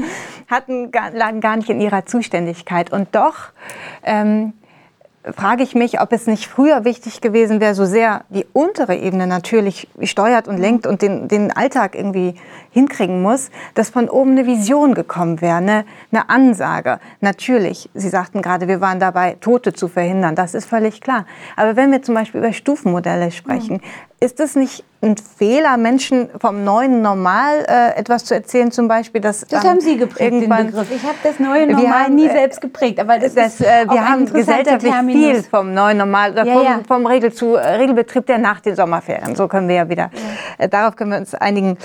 [0.48, 2.90] hatten, lagen gar nicht in Ihrer Zuständigkeit.
[2.90, 3.50] Und doch
[4.02, 4.54] ähm,
[5.32, 9.26] frage ich mich, ob es nicht früher wichtig gewesen wäre, so sehr die untere Ebene
[9.26, 12.34] natürlich steuert und lenkt und den, den Alltag irgendwie
[12.70, 16.98] hinkriegen muss, dass von oben eine Vision gekommen wäre, eine, eine Ansage.
[17.20, 21.24] Natürlich, Sie sagten gerade, wir waren dabei, Tote zu verhindern, das ist völlig klar.
[21.56, 24.13] Aber wenn wir zum Beispiel über Stufenmodelle sprechen, mhm.
[24.20, 29.20] Ist es nicht ein Fehler, Menschen vom neuen Normal äh, etwas zu erzählen, zum Beispiel,
[29.20, 30.90] dass das haben Sie geprägt, den Begriff.
[30.90, 33.86] Ich habe das neue Normal haben, nie äh, selbst geprägt, aber das, das ist äh,
[33.88, 35.30] wir haben gesellschaftlich Terminus.
[35.30, 36.80] viel vom neuen Normal oder ja, vom, ja.
[36.88, 39.36] vom Regel zu, äh, Regelbetrieb, der nach den Sommerferien.
[39.36, 40.10] So können wir ja wieder.
[40.58, 40.64] Ja.
[40.64, 41.76] Äh, darauf können wir uns einigen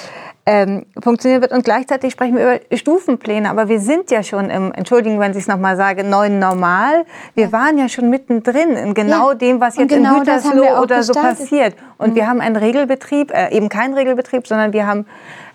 [0.50, 1.52] ähm, funktionieren wird.
[1.52, 3.50] Und gleichzeitig sprechen wir über Stufenpläne.
[3.52, 7.06] Aber wir sind ja schon im, Entschuldigen, wenn ich es nochmal sage, neuen Normal.
[7.36, 11.14] Wir waren ja schon mittendrin in genau dem, was jetzt genau in Gütersloh oder so
[11.14, 11.76] passiert.
[12.00, 12.16] Und mhm.
[12.16, 15.06] wir haben einen Regelbetrieb, äh, eben keinen Regelbetrieb, sondern wir haben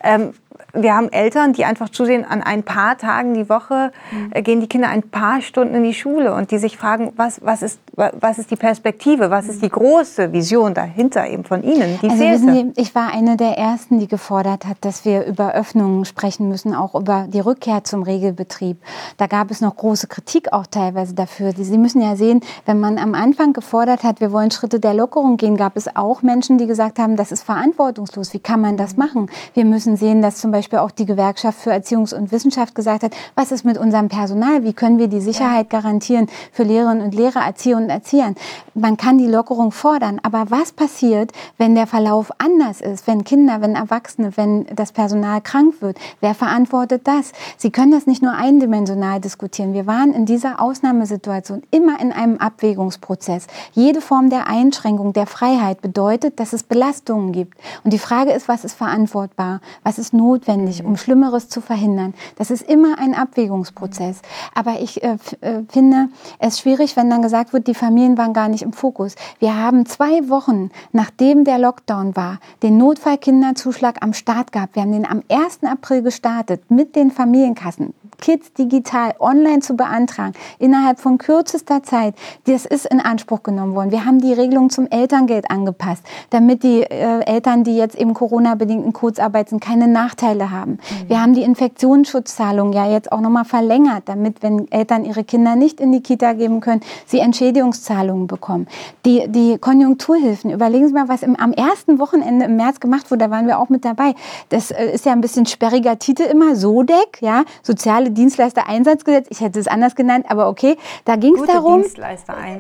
[0.03, 0.35] ähm,
[0.73, 4.43] wir haben Eltern, die einfach zusehen, an ein paar Tagen die Woche mhm.
[4.43, 7.63] gehen die Kinder ein paar Stunden in die Schule und die sich fragen, was, was,
[7.63, 11.99] ist, was ist die Perspektive, was ist die große Vision dahinter eben von Ihnen?
[12.03, 15.55] Die also wissen Sie, ich war eine der Ersten, die gefordert hat, dass wir über
[15.55, 18.79] Öffnungen sprechen müssen, auch über die Rückkehr zum Regelbetrieb.
[19.17, 21.53] Da gab es noch große Kritik auch teilweise dafür.
[21.57, 25.37] Sie müssen ja sehen, wenn man am Anfang gefordert hat, wir wollen Schritte der Lockerung
[25.37, 28.33] gehen, gab es auch Menschen, die gesagt haben, das ist verantwortungslos.
[28.35, 29.31] Wie kann man das machen?
[29.55, 33.15] Wir müssen sehen, dass zum Beispiel auch die Gewerkschaft für Erziehungs- und Wissenschaft gesagt hat,
[33.35, 34.63] was ist mit unserem Personal?
[34.63, 38.35] Wie können wir die Sicherheit garantieren für Lehrerinnen und Lehrer, Erzieherinnen und Erziehern?
[38.75, 43.07] Man kann die Lockerung fordern, aber was passiert, wenn der Verlauf anders ist?
[43.07, 45.97] Wenn Kinder, wenn Erwachsene, wenn das Personal krank wird?
[46.21, 47.33] Wer verantwortet das?
[47.57, 49.73] Sie können das nicht nur eindimensional diskutieren.
[49.73, 53.47] Wir waren in dieser Ausnahmesituation immer in einem Abwägungsprozess.
[53.73, 57.57] Jede Form der Einschränkung der Freiheit bedeutet, dass es Belastungen gibt.
[57.83, 59.63] Und die Frage ist, was ist verantwortbar?
[59.85, 60.34] Was ist notwendig?
[60.35, 62.13] Notwendig, um Schlimmeres zu verhindern.
[62.37, 64.21] Das ist immer ein Abwägungsprozess.
[64.55, 66.09] Aber ich äh, äh, finde
[66.41, 69.15] es schwierig, wenn dann gesagt wird, die Familien waren gar nicht im Fokus.
[69.39, 74.75] Wir haben zwei Wochen, nachdem der Lockdown war, den Notfallkinderzuschlag am Start gehabt.
[74.75, 75.61] Wir haben den am 1.
[75.63, 77.95] April gestartet mit den Familienkassen.
[78.21, 82.15] Kids digital online zu beantragen, innerhalb von kürzester Zeit,
[82.47, 83.91] das ist in Anspruch genommen worden.
[83.91, 88.85] Wir haben die Regelung zum Elterngeld angepasst, damit die äh, Eltern, die jetzt eben Corona-bedingt
[88.85, 90.73] in Kurzarbeit sind, keine Nachteile haben.
[90.73, 91.09] Mhm.
[91.09, 95.81] Wir haben die Infektionsschutzzahlung ja jetzt auch nochmal verlängert, damit, wenn Eltern ihre Kinder nicht
[95.81, 98.67] in die Kita geben können, sie Entschädigungszahlungen bekommen.
[99.05, 103.25] Die, die Konjunkturhilfen, überlegen Sie mal, was im, am ersten Wochenende im März gemacht wurde,
[103.25, 104.15] da waren wir auch mit dabei.
[104.49, 109.41] Das äh, ist ja ein bisschen sperriger Titel immer, SODEC, ja, soziale soziale Dienstleister-Einsatzgesetz, ich
[109.41, 111.85] hätte es anders genannt, aber okay, da ging es darum,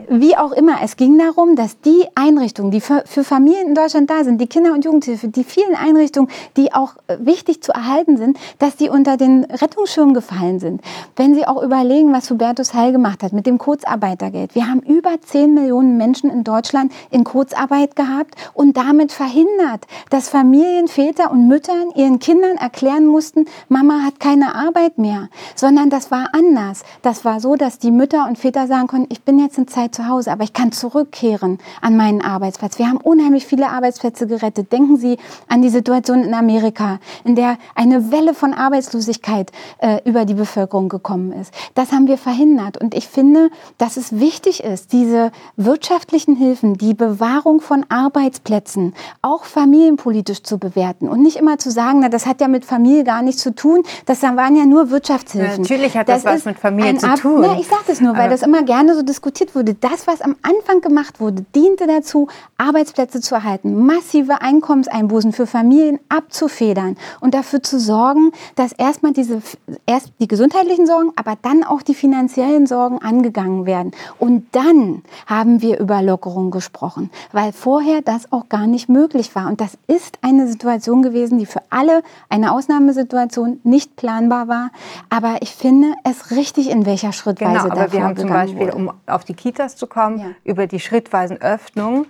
[0.08, 4.10] wie auch immer, es ging darum, dass die Einrichtungen, die für, für, Familien in Deutschland
[4.10, 8.16] da sind, die Kinder- und Jugendhilfe, die vielen Einrichtungen, die auch äh, wichtig zu erhalten
[8.16, 10.80] sind, dass die unter den Rettungsschirm gefallen sind.
[11.16, 14.54] Wenn Sie auch überlegen, was Hubertus Heil gemacht hat mit dem Kurzarbeitergeld.
[14.54, 20.28] Wir haben über 10 Millionen Menschen in Deutschland in Kurzarbeit gehabt und damit verhindert, dass
[20.28, 26.10] Familien, Väter und Müttern ihren Kindern erklären mussten, Mama hat keine Arbeit mehr sondern das
[26.10, 26.84] war anders.
[27.02, 29.94] Das war so, dass die Mütter und Väter sagen konnten, ich bin jetzt eine Zeit
[29.94, 32.78] zu Hause, aber ich kann zurückkehren an meinen Arbeitsplatz.
[32.78, 34.72] Wir haben unheimlich viele Arbeitsplätze gerettet.
[34.72, 35.18] Denken Sie
[35.48, 40.88] an die Situation in Amerika, in der eine Welle von Arbeitslosigkeit äh, über die Bevölkerung
[40.88, 41.52] gekommen ist.
[41.74, 42.76] Das haben wir verhindert.
[42.76, 49.44] Und ich finde, dass es wichtig ist, diese wirtschaftlichen Hilfen, die Bewahrung von Arbeitsplätzen, auch
[49.44, 53.22] familienpolitisch zu bewerten und nicht immer zu sagen, na, das hat ja mit Familie gar
[53.22, 53.82] nichts zu tun.
[54.06, 55.62] Das waren ja nur wirtschaftliche Wirtschaftshilfen.
[55.62, 57.42] Natürlich hat das, das was mit Familie zu tun.
[57.42, 59.74] Ja, ich sage das nur, weil Aber das immer gerne so diskutiert wurde.
[59.74, 65.98] Das, was am Anfang gemacht wurde, diente dazu, Arbeitsplätze zu erhalten, massive Einkommenseinbußen für Familien
[66.08, 69.42] abzufedern und dafür zu sorgen, dass erstmal diese,
[69.86, 73.92] erst die gesundheitlichen Sorgen, aber dann auch die finanziellen Sorgen angegangen werden.
[74.18, 79.48] Und dann haben wir über Lockerung gesprochen, weil vorher das auch gar nicht möglich war.
[79.48, 84.70] Und das ist eine Situation gewesen, die für alle eine Ausnahmesituation nicht planbar war.
[85.14, 88.74] Aber ich finde es richtig, in welcher Schrittweise genau, aber wir haben zum Beispiel, wurde.
[88.74, 90.26] um auf die Kitas zu kommen, ja.
[90.42, 92.06] über die schrittweisen Öffnungen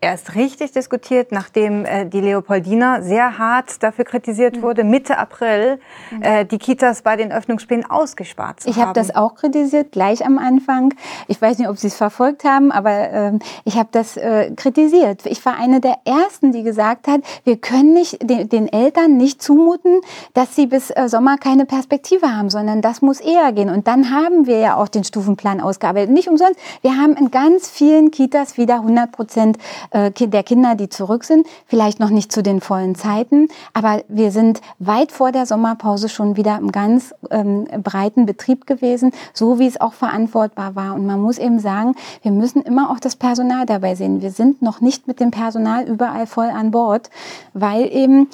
[0.00, 4.62] erst richtig diskutiert, nachdem äh, die Leopoldina sehr hart dafür kritisiert mhm.
[4.62, 5.80] wurde, Mitte April
[6.10, 6.22] mhm.
[6.22, 8.92] äh, die Kitas bei den Öffnungsplänen ausgespart zu ich hab haben.
[8.92, 10.92] Ich habe das auch kritisiert, gleich am Anfang.
[11.28, 13.32] Ich weiß nicht, ob Sie es verfolgt haben, aber äh,
[13.64, 15.24] ich habe das äh, kritisiert.
[15.24, 19.42] Ich war eine der Ersten, die gesagt hat, wir können nicht den, den Eltern nicht
[19.42, 20.00] zumuten,
[20.34, 23.70] dass sie bis äh, Sommer keine Perspektive haben, sondern das muss eher gehen.
[23.70, 26.10] Und dann haben wir ja auch den Stufenplan ausgearbeitet.
[26.10, 26.60] Nicht umsonst.
[26.82, 29.58] Wir haben in ganz vielen Kitas wieder 100 Prozent
[29.90, 31.46] äh, der Kinder, die zurück sind.
[31.66, 36.36] Vielleicht noch nicht zu den vollen Zeiten, aber wir sind weit vor der Sommerpause schon
[36.36, 40.94] wieder im ganz ähm, breiten Betrieb gewesen, so wie es auch verantwortbar war.
[40.94, 44.22] Und man muss eben sagen, wir müssen immer auch das Personal dabei sehen.
[44.22, 47.10] Wir sind noch nicht mit dem Personal überall voll an Bord,
[47.52, 48.28] weil eben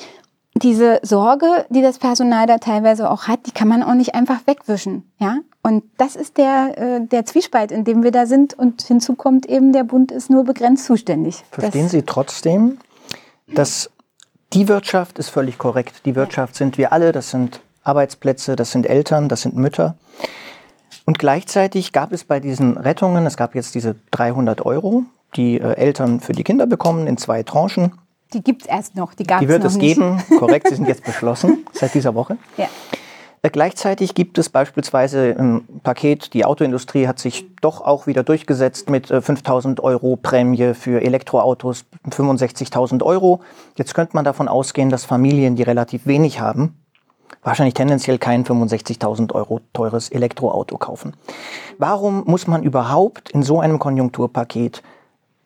[0.54, 4.40] diese Sorge, die das Personal da teilweise auch hat, die kann man auch nicht einfach
[4.46, 5.10] wegwischen.
[5.18, 5.38] Ja?
[5.62, 8.54] Und das ist der, äh, der Zwiespalt, in dem wir da sind.
[8.54, 11.44] Und hinzu kommt eben, der Bund ist nur begrenzt zuständig.
[11.50, 12.78] Verstehen das Sie trotzdem,
[13.46, 13.90] dass
[14.52, 16.04] die Wirtschaft ist völlig korrekt.
[16.04, 19.96] Die Wirtschaft sind wir alle, das sind Arbeitsplätze, das sind Eltern, das sind Mütter.
[21.04, 25.04] Und gleichzeitig gab es bei diesen Rettungen, es gab jetzt diese 300 Euro,
[25.36, 27.92] die äh, Eltern für die Kinder bekommen in zwei Tranchen.
[28.32, 29.96] Die gibt es erst noch, die gab es noch Die wird es nicht.
[29.96, 32.36] geben, korrekt, sie sind jetzt beschlossen seit dieser Woche.
[32.56, 32.68] Ja.
[33.42, 38.88] Äh, gleichzeitig gibt es beispielsweise im Paket, die Autoindustrie hat sich doch auch wieder durchgesetzt
[38.88, 43.40] mit 5000 äh, Euro Prämie für Elektroautos, 65.000 Euro.
[43.76, 46.76] Jetzt könnte man davon ausgehen, dass Familien, die relativ wenig haben,
[47.42, 51.14] wahrscheinlich tendenziell kein 65.000 Euro teures Elektroauto kaufen.
[51.78, 54.84] Warum muss man überhaupt in so einem Konjunkturpaket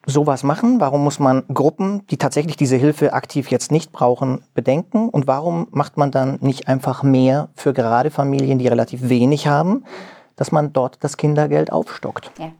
[0.06, 0.80] sowas machen?
[0.80, 5.08] Warum muss man Gruppen, die tatsächlich diese Hilfe aktiv jetzt nicht brauchen, bedenken?
[5.08, 9.84] Und warum macht man dann nicht einfach mehr für gerade Familien, die relativ wenig haben,
[10.36, 12.30] dass man dort das Kindergeld aufstockt?
[12.38, 12.52] Ja.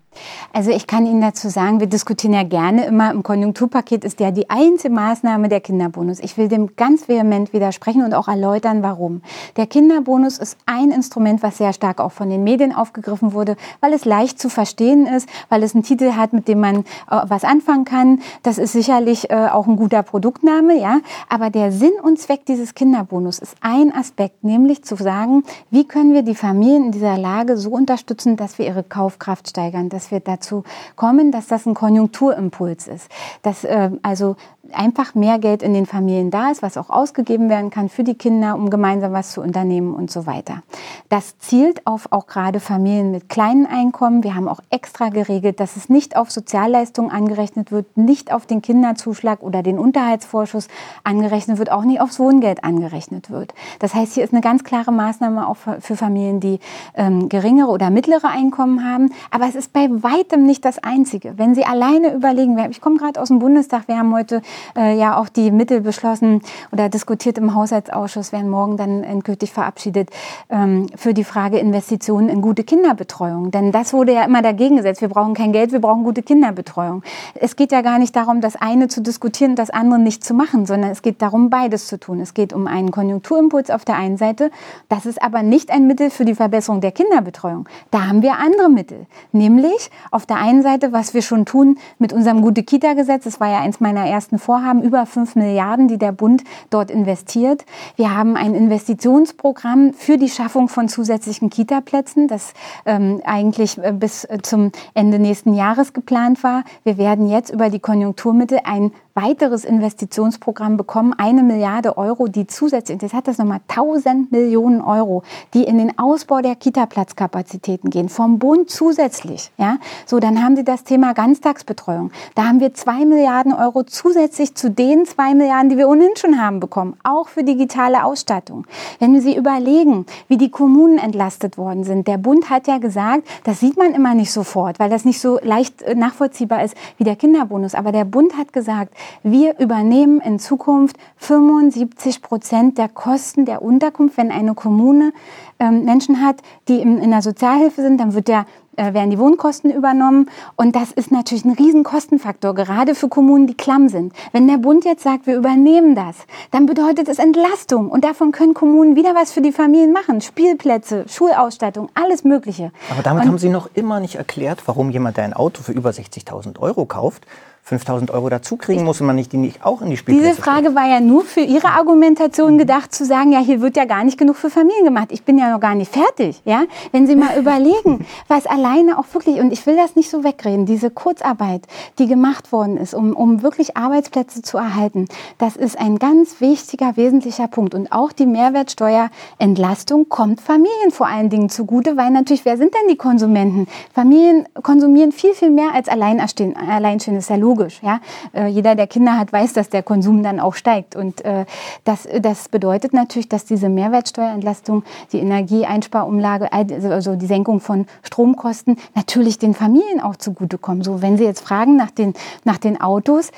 [0.53, 4.31] Also ich kann Ihnen dazu sagen, wir diskutieren ja gerne immer, im Konjunkturpaket ist ja
[4.31, 6.21] die einzige Maßnahme der Kinderbonus.
[6.21, 9.23] Ich will dem ganz vehement widersprechen und auch erläutern, warum.
[9.57, 13.93] Der Kinderbonus ist ein Instrument, was sehr stark auch von den Medien aufgegriffen wurde, weil
[13.93, 16.83] es leicht zu verstehen ist, weil es einen Titel hat, mit dem man äh,
[17.29, 18.21] was anfangen kann.
[18.43, 21.01] Das ist sicherlich äh, auch ein guter Produktname, ja.
[21.29, 26.13] Aber der Sinn und Zweck dieses Kinderbonus ist ein Aspekt, nämlich zu sagen, wie können
[26.15, 30.21] wir die Familien in dieser Lage so unterstützen, dass wir ihre Kaufkraft steigern, dass wir
[30.21, 30.64] dazu
[30.97, 33.11] kommen, dass das ein Konjunkturimpuls ist.
[33.42, 34.37] Dass äh, also
[34.73, 38.15] einfach mehr Geld in den Familien da ist, was auch ausgegeben werden kann für die
[38.15, 40.63] Kinder, um gemeinsam was zu unternehmen und so weiter.
[41.09, 44.25] Das zielt auf auch gerade Familien mit kleinen Einkommen.
[44.25, 48.63] Wir haben auch extra geregelt, dass es nicht auf Sozialleistungen angerechnet wird, nicht auf den
[48.63, 50.69] Kinderzuschlag oder den Unterhaltsvorschuss
[51.05, 53.55] angerechnet wird, auch nicht aufs Wohngeld angerechnet wird.
[53.79, 56.61] Das heißt, hier ist eine ganz klare Maßnahme auch für Familien, die
[56.95, 59.11] ähm, geringere oder mittlere Einkommen haben.
[59.31, 61.35] Aber es ist bei weitem nicht das Einzige.
[61.37, 64.43] Wenn Sie alleine überlegen, ich komme gerade aus dem Bundestag, wir haben heute
[64.77, 66.42] äh, ja auch die Mittel beschlossen
[66.73, 70.11] oder diskutiert im Haushaltsausschuss, werden morgen dann endgültig verabschiedet,
[70.51, 73.51] ähm, für die Frage Investitionen in gute Kinderbetreuung.
[73.51, 75.01] Denn das wurde ja immer dagegen gesetzt.
[75.01, 77.03] Wir brauchen kein Geld, wir brauchen gute Kinderbetreuung.
[77.35, 80.35] Es geht ja gar nicht darum, das eine zu diskutieren und das andere nicht zu
[80.35, 82.21] machen, sondern es geht darum, beides zu tun.
[82.21, 84.51] Es geht um einen Konjunkturimpuls auf der einen Seite.
[84.88, 87.69] Das ist aber nicht ein Mittel für die Verbesserung der Kinderbetreuung.
[87.90, 89.07] Da haben wir andere Mittel.
[89.33, 93.25] Nämlich auf der einen Seite, was wir schon tun mit unserem Gute-Kita-Gesetz.
[93.25, 97.65] Das war ja eins meiner ersten Vorhaben, über 5 Milliarden, die der Bund dort investiert.
[97.97, 102.55] Wir haben ein Investitionsprogramm für die Schaffung von zusätzlichen Kita-Plätzen, das
[102.85, 106.63] ähm, eigentlich äh, bis äh, zum Ende nächsten Jahres geplant war.
[106.85, 112.99] Wir werden jetzt über die Konjunkturmittel ein weiteres Investitionsprogramm bekommen, eine Milliarde Euro, die zusätzlich,
[112.99, 115.23] das hat das nochmal 1000 Millionen Euro,
[115.55, 119.51] die in den Ausbau der Kita-Platzkapazitäten gehen, vom Bund zusätzlich.
[119.57, 119.79] Ja?
[120.05, 122.13] So, dann haben Sie das Thema Ganztagsbetreuung.
[122.35, 126.41] Da haben wir zwei Milliarden Euro zusätzlich zu den zwei Milliarden, die wir ohnehin schon
[126.41, 128.67] haben bekommen, auch für digitale Ausstattung.
[128.99, 133.27] Wenn wir Sie überlegen, wie die Kommunen entlastet worden sind, der Bund hat ja gesagt,
[133.45, 137.05] das sieht man immer nicht sofort, weil das nicht so leicht äh, nachvollziehbar ist wie
[137.05, 143.45] der Kinderbonus, aber der Bund hat gesagt, wir übernehmen in Zukunft 75 Prozent der Kosten
[143.45, 144.16] der Unterkunft.
[144.16, 145.12] Wenn eine Kommune
[145.59, 146.37] ähm, Menschen hat,
[146.69, 150.29] die in, in der Sozialhilfe sind, dann wird der äh, werden die Wohnkosten übernommen.
[150.57, 154.12] Und das ist natürlich ein Riesenkostenfaktor, gerade für Kommunen, die klamm sind.
[154.33, 156.16] Wenn der Bund jetzt sagt, wir übernehmen das,
[156.51, 157.90] dann bedeutet es Entlastung.
[157.90, 160.21] Und davon können Kommunen wieder was für die Familien machen.
[160.21, 162.71] Spielplätze, Schulausstattung, alles Mögliche.
[162.90, 165.73] Aber damit Und haben Sie noch immer nicht erklärt, warum jemand, der ein Auto für
[165.73, 167.27] über 60.000 Euro kauft,
[167.69, 170.41] 5.000 Euro dazu kriegen muss und man nicht die nicht auch in die Spielplätze Diese
[170.41, 174.05] Frage war ja nur für Ihre Argumentation gedacht, zu sagen, ja, hier wird ja gar
[174.05, 175.09] nicht genug für Familien gemacht.
[175.11, 176.41] Ich bin ja noch gar nicht fertig.
[176.45, 176.63] Ja?
[176.93, 180.65] Wenn Sie mal überlegen, was alleine auch wirklich, und ich will das nicht so wegreden,
[180.65, 181.67] diese Kurzarbeit,
[181.99, 186.97] die gemacht worden ist, um, um wirklich Arbeitsplätze zu erhalten, das ist ein ganz wichtiger,
[186.97, 187.75] wesentlicher Punkt.
[187.75, 192.89] Und auch die Mehrwertsteuerentlastung kommt Familien vor allen Dingen zugute, weil natürlich, wer sind denn
[192.89, 193.67] die Konsumenten?
[193.93, 197.56] Familien konsumieren viel, viel mehr als Alleinerstehen- Alleinstehende, ist ja logisch.
[197.83, 198.01] Ja?
[198.33, 200.97] Äh, jeder, der Kinder hat, weiß, dass der Konsum dann auch steigt.
[200.97, 201.45] Und äh,
[201.85, 208.77] das, das bedeutet natürlich, dass diese Mehrwertsteuerentlastung, die Energieeinsparumlage, also also die Senkung von Stromkosten
[208.95, 210.83] natürlich den Familien auch zugutekommen.
[210.83, 212.14] So, wenn Sie jetzt fragen nach den,
[212.45, 213.31] nach den Autos,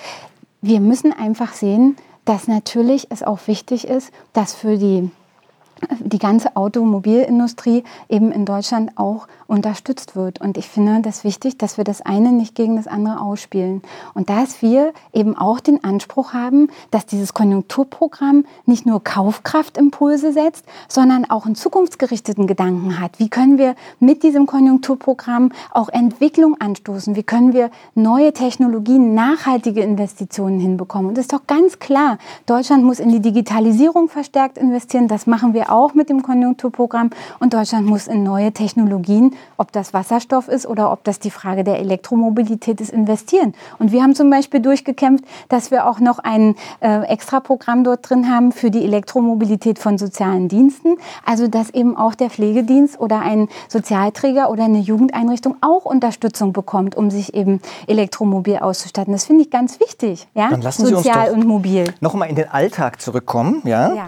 [0.61, 5.11] wir müssen einfach sehen, dass natürlich es auch wichtig ist, dass für die
[6.00, 10.40] die ganze Automobilindustrie eben in Deutschland auch unterstützt wird.
[10.40, 13.82] Und ich finde das wichtig, dass wir das eine nicht gegen das andere ausspielen.
[14.14, 20.66] Und dass wir eben auch den Anspruch haben, dass dieses Konjunkturprogramm nicht nur Kaufkraftimpulse setzt,
[20.87, 23.18] sondern auch einen zukunftsgerichteten Gedanken hat.
[23.18, 27.16] Wie können wir mit diesem Konjunkturprogramm auch Entwicklung anstoßen?
[27.16, 31.08] Wie können wir neue Technologien, nachhaltige Investitionen hinbekommen?
[31.08, 35.08] Und das ist doch ganz klar, Deutschland muss in die Digitalisierung verstärkt investieren.
[35.08, 37.11] Das machen wir auch mit dem Konjunkturprogramm.
[37.40, 41.64] Und Deutschland muss in neue Technologien, ob das Wasserstoff ist oder ob das die Frage
[41.64, 43.55] der Elektromobilität ist, investieren.
[43.79, 48.31] Und wir haben zum Beispiel durchgekämpft, dass wir auch noch ein äh, Extraprogramm dort drin
[48.31, 50.96] haben für die Elektromobilität von sozialen Diensten.
[51.24, 56.96] Also dass eben auch der Pflegedienst oder ein Sozialträger oder eine Jugendeinrichtung auch Unterstützung bekommt,
[56.96, 59.12] um sich eben elektromobil auszustatten.
[59.12, 60.29] Das finde ich ganz wichtig.
[60.35, 60.48] Ja?
[60.51, 61.92] Dann lassen Sie uns Sozial doch und mobil.
[62.01, 63.62] Noch mal in den Alltag zurückkommen.
[63.64, 63.94] Ja?
[63.94, 64.07] Ja.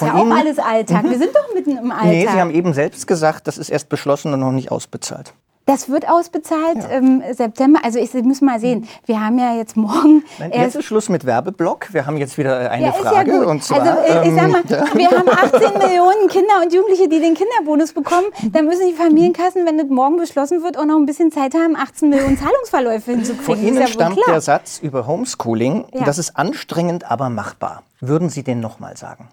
[0.00, 1.04] Das ist ja auch Ihnen- alles Alltag.
[1.04, 2.06] Wir sind doch mitten im Alltag.
[2.08, 5.32] Nee, Sie haben eben selbst gesagt, das ist erst beschlossen und noch nicht ausbezahlt.
[5.66, 7.80] Das wird ausbezahlt im September.
[7.82, 11.08] Also ich, Sie müssen mal sehen, wir haben ja jetzt morgen Nein, jetzt ist Schluss
[11.08, 11.94] mit Werbeblock.
[11.94, 13.30] Wir haben jetzt wieder äh, eine ja, ist Frage.
[13.30, 13.46] ja gut.
[13.46, 14.84] Und zwar, also äh, ich sag mal, ähm, ja.
[14.94, 18.26] wir haben 18 Millionen Kinder und Jugendliche, die den Kinderbonus bekommen.
[18.52, 21.76] Da müssen die Familienkassen, wenn das morgen beschlossen wird, auch noch ein bisschen Zeit haben,
[21.76, 23.44] 18 Millionen Zahlungsverläufe hinzukriegen.
[23.46, 26.04] Von Ihnen ja stammt der Satz über Homeschooling, Ja.
[26.04, 27.84] das ist anstrengend, aber machbar.
[28.00, 29.28] Würden Sie den nochmal sagen?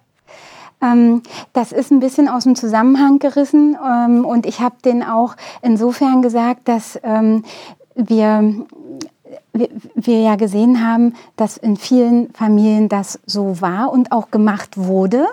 [0.82, 5.36] Ähm, das ist ein bisschen aus dem Zusammenhang gerissen ähm, und ich habe den auch
[5.62, 7.44] insofern gesagt, dass ähm,
[7.94, 8.54] wir,
[9.52, 14.76] wir, wir ja gesehen haben, dass in vielen Familien das so war und auch gemacht
[14.76, 15.26] wurde.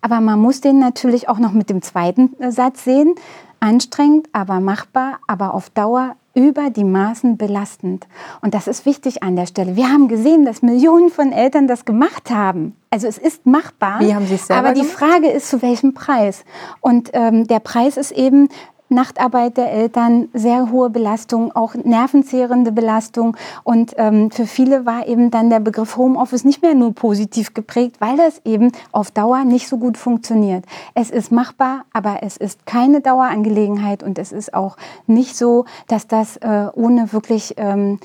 [0.00, 3.14] Aber man muss den natürlich auch noch mit dem zweiten äh, Satz sehen.
[3.60, 8.06] Anstrengend, aber machbar, aber auf Dauer über die Maßen belastend.
[8.42, 9.76] Und das ist wichtig an der Stelle.
[9.76, 12.74] Wir haben gesehen, dass Millionen von Eltern das gemacht haben.
[12.90, 14.00] Also es ist machbar.
[14.00, 14.98] Wie haben Sie es selber Aber die gemacht?
[14.98, 16.44] Frage ist, zu welchem Preis?
[16.80, 18.48] Und ähm, der Preis ist eben
[18.88, 23.36] Nachtarbeit der Eltern, sehr hohe Belastung, auch nervenzehrende Belastung.
[23.62, 27.96] Und ähm, für viele war eben dann der Begriff Homeoffice nicht mehr nur positiv geprägt,
[28.00, 30.64] weil das eben auf Dauer nicht so gut funktioniert.
[30.94, 36.06] Es ist machbar, aber es ist keine Dauerangelegenheit und es ist auch nicht so, dass
[36.06, 37.98] das äh, ohne wirklich ähm,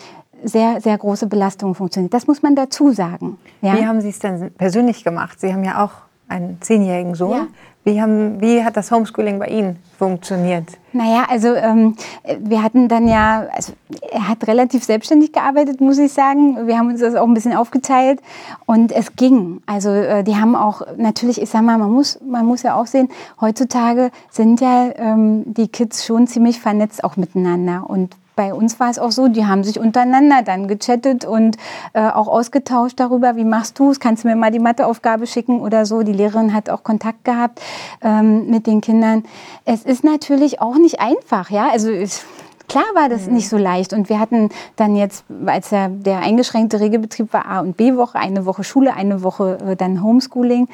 [0.44, 2.14] sehr, sehr große Belastung funktioniert.
[2.14, 3.38] Das muss man dazu sagen.
[3.62, 3.78] Ja?
[3.78, 5.40] Wie haben Sie es denn persönlich gemacht?
[5.40, 5.92] Sie haben ja auch
[6.28, 7.32] einen zehnjährigen Sohn.
[7.32, 7.48] Ja.
[7.86, 10.66] Wie, haben, wie hat das Homeschooling bei Ihnen funktioniert?
[10.92, 11.96] Naja, also ähm,
[12.40, 13.74] wir hatten dann ja, also
[14.12, 16.68] er hat relativ selbstständig gearbeitet, muss ich sagen.
[16.68, 18.22] Wir haben uns das auch ein bisschen aufgeteilt
[18.66, 19.62] und es ging.
[19.66, 22.86] Also äh, die haben auch natürlich, ich sag mal, man muss, man muss ja auch
[22.86, 23.08] sehen,
[23.40, 28.90] heutzutage sind ja ähm, die Kids schon ziemlich vernetzt auch miteinander und bei uns war
[28.90, 31.58] es auch so, die haben sich untereinander dann gechattet und
[31.92, 35.60] äh, auch ausgetauscht darüber, wie machst du es, kannst du mir mal die Matheaufgabe schicken
[35.60, 36.04] oder so.
[36.04, 37.60] Die Lehrerin hat auch Kontakt gehabt
[38.02, 39.26] ähm, mit den Kindern.
[39.66, 42.22] Es ist natürlich auch nicht einfach, ja, also ich,
[42.70, 43.94] Klar war das nicht so leicht.
[43.94, 48.46] Und wir hatten dann jetzt, als ja der eingeschränkte Regelbetrieb war, A- und B-Woche, eine
[48.46, 50.68] Woche Schule, eine Woche äh, dann Homeschooling.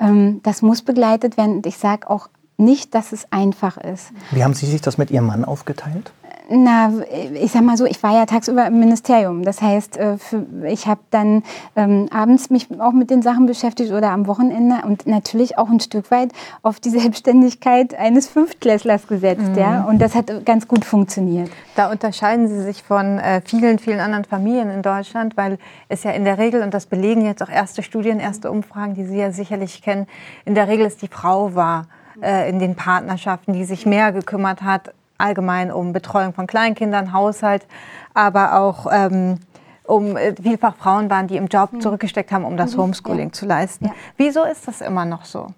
[0.00, 1.58] Ähm, das muss begleitet werden.
[1.58, 4.10] Und ich sage auch nicht, dass es einfach ist.
[4.32, 6.10] Wie haben Sie sich das mit Ihrem Mann aufgeteilt?
[6.48, 6.92] Na,
[7.34, 9.42] ich sag mal so, ich war ja tagsüber im Ministerium.
[9.42, 10.16] Das heißt, äh,
[10.68, 11.42] ich habe dann
[11.74, 15.80] ähm, abends mich auch mit den Sachen beschäftigt oder am Wochenende und natürlich auch ein
[15.80, 16.30] Stück weit
[16.62, 19.50] auf die Selbstständigkeit eines Fünftklässlers gesetzt.
[19.54, 19.58] Mhm.
[19.58, 19.82] Ja?
[19.84, 21.50] Und das hat ganz gut funktioniert.
[21.74, 26.12] Da unterscheiden Sie sich von äh, vielen, vielen anderen Familien in Deutschland, weil es ja
[26.12, 29.32] in der Regel, und das belegen jetzt auch erste Studien, erste Umfragen, die Sie ja
[29.32, 30.06] sicherlich kennen,
[30.44, 31.86] in der Regel ist die Frau war
[32.22, 37.66] äh, in den Partnerschaften, die sich mehr gekümmert hat allgemein um Betreuung von Kleinkindern, Haushalt,
[38.14, 39.38] aber auch ähm,
[39.84, 41.80] um äh, vielfach Frauen waren, die im Job mhm.
[41.80, 42.82] zurückgesteckt haben, um das mhm.
[42.82, 43.32] Homeschooling ja.
[43.32, 43.86] zu leisten.
[43.86, 43.94] Ja.
[44.16, 45.48] Wieso ist das immer noch so?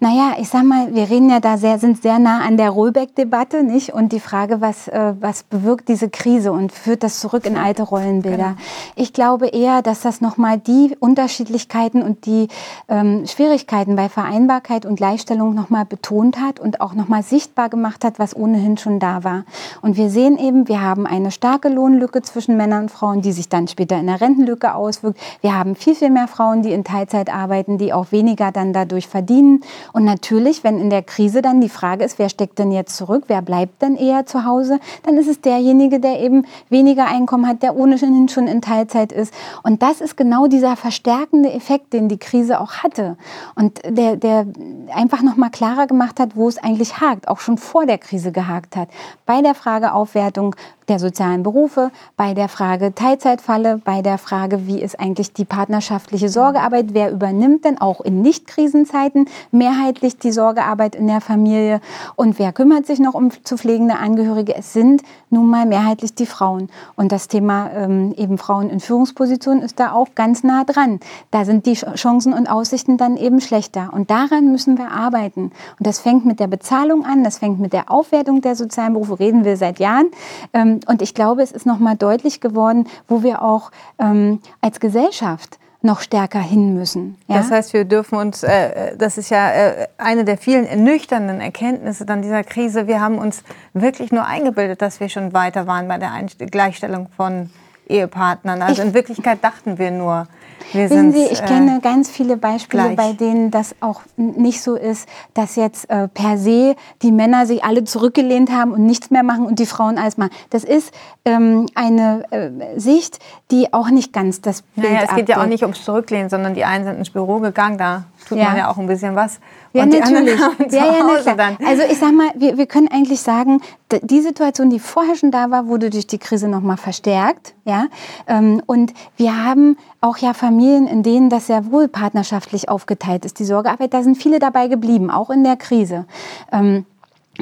[0.00, 3.62] Naja, ich sag mal, wir reden ja da sehr, sind sehr nah an der Rollback-Debatte,
[3.62, 3.92] nicht?
[3.92, 7.82] Und die Frage, was, äh, was bewirkt diese Krise und führt das zurück in alte
[7.82, 8.36] Rollenbilder?
[8.36, 8.56] Genau.
[8.96, 12.48] Ich glaube eher, dass das nochmal die Unterschiedlichkeiten und die
[12.88, 18.18] ähm, Schwierigkeiten bei Vereinbarkeit und Gleichstellung nochmal betont hat und auch nochmal sichtbar gemacht hat,
[18.18, 19.44] was ohnehin schon da war.
[19.82, 23.48] Und wir sehen eben, wir haben eine starke Lohnlücke zwischen Männern und Frauen, die sich
[23.48, 25.18] dann später in der Rentenlücke auswirkt.
[25.40, 29.08] Wir haben viel, viel mehr Frauen, die in Teilzeit arbeiten, die auch weniger dann dadurch
[29.08, 29.62] verdienen.
[29.92, 33.24] Und natürlich, wenn in der Krise dann die Frage ist, wer steckt denn jetzt zurück,
[33.28, 37.62] wer bleibt denn eher zu Hause, dann ist es derjenige, der eben weniger Einkommen hat,
[37.62, 39.34] der ohnehin schon in Teilzeit ist.
[39.62, 43.16] Und das ist genau dieser verstärkende Effekt, den die Krise auch hatte.
[43.54, 44.46] Und der, der
[44.94, 48.76] einfach nochmal klarer gemacht hat, wo es eigentlich hakt, auch schon vor der Krise gehakt
[48.76, 48.88] hat.
[49.26, 50.54] Bei der Frage Aufwertung
[50.88, 56.28] der sozialen Berufe, bei der Frage Teilzeitfalle, bei der Frage, wie ist eigentlich die partnerschaftliche
[56.28, 59.28] Sorgearbeit, wer übernimmt denn auch in Nicht-Krisenzeiten
[59.74, 61.80] mehrheitlich die Sorgearbeit in der Familie
[62.16, 64.54] und wer kümmert sich noch um zu pflegende Angehörige.
[64.54, 66.68] Es sind nun mal mehrheitlich die Frauen.
[66.96, 71.00] Und das Thema ähm, eben Frauen in Führungspositionen ist da auch ganz nah dran.
[71.30, 73.90] Da sind die Chancen und Aussichten dann eben schlechter.
[73.92, 75.52] Und daran müssen wir arbeiten.
[75.78, 79.18] Und das fängt mit der Bezahlung an, das fängt mit der Aufwertung der sozialen Berufe,
[79.18, 80.06] reden wir seit Jahren.
[80.52, 85.58] Ähm, und ich glaube, es ist nochmal deutlich geworden, wo wir auch ähm, als Gesellschaft
[85.84, 87.16] noch stärker hin müssen.
[87.28, 87.36] Ja?
[87.36, 92.06] Das heißt, wir dürfen uns, äh, das ist ja äh, eine der vielen ernüchternden Erkenntnisse
[92.06, 95.98] dann dieser Krise, wir haben uns wirklich nur eingebildet, dass wir schon weiter waren bei
[95.98, 96.10] der
[96.50, 97.50] Gleichstellung von
[97.86, 98.62] Ehepartnern.
[98.62, 100.26] Also ich in Wirklichkeit dachten wir nur,
[100.72, 102.96] wir Wissen Sie, ich äh, kenne ganz viele Beispiele, gleich.
[102.96, 107.64] bei denen das auch nicht so ist, dass jetzt äh, per se die Männer sich
[107.64, 110.32] alle zurückgelehnt haben und nichts mehr machen und die Frauen alles machen.
[110.50, 110.92] Das ist
[111.24, 113.18] ähm, eine äh, Sicht,
[113.50, 115.28] die auch nicht ganz das Bild naja, es abdeckt.
[115.28, 118.38] geht ja auch nicht ums Zurücklehnen, sondern die einen sind ins Büro gegangen, da tut
[118.38, 118.44] ja.
[118.44, 119.40] man ja auch ein bisschen was.
[119.72, 120.38] Ja, und natürlich.
[120.70, 121.58] ja, ja, Dann.
[121.66, 123.60] Also ich sag mal, wir, wir können eigentlich sagen,
[124.02, 127.54] die Situation, die vorher schon da war, wurde durch die Krise nochmal verstärkt.
[127.64, 127.86] Ja?
[128.26, 133.38] Ähm, und wir haben auch ja Familien, in denen das sehr wohl partnerschaftlich aufgeteilt ist,
[133.38, 133.94] die Sorgearbeit.
[133.94, 136.06] Da sind viele dabei geblieben, auch in der Krise.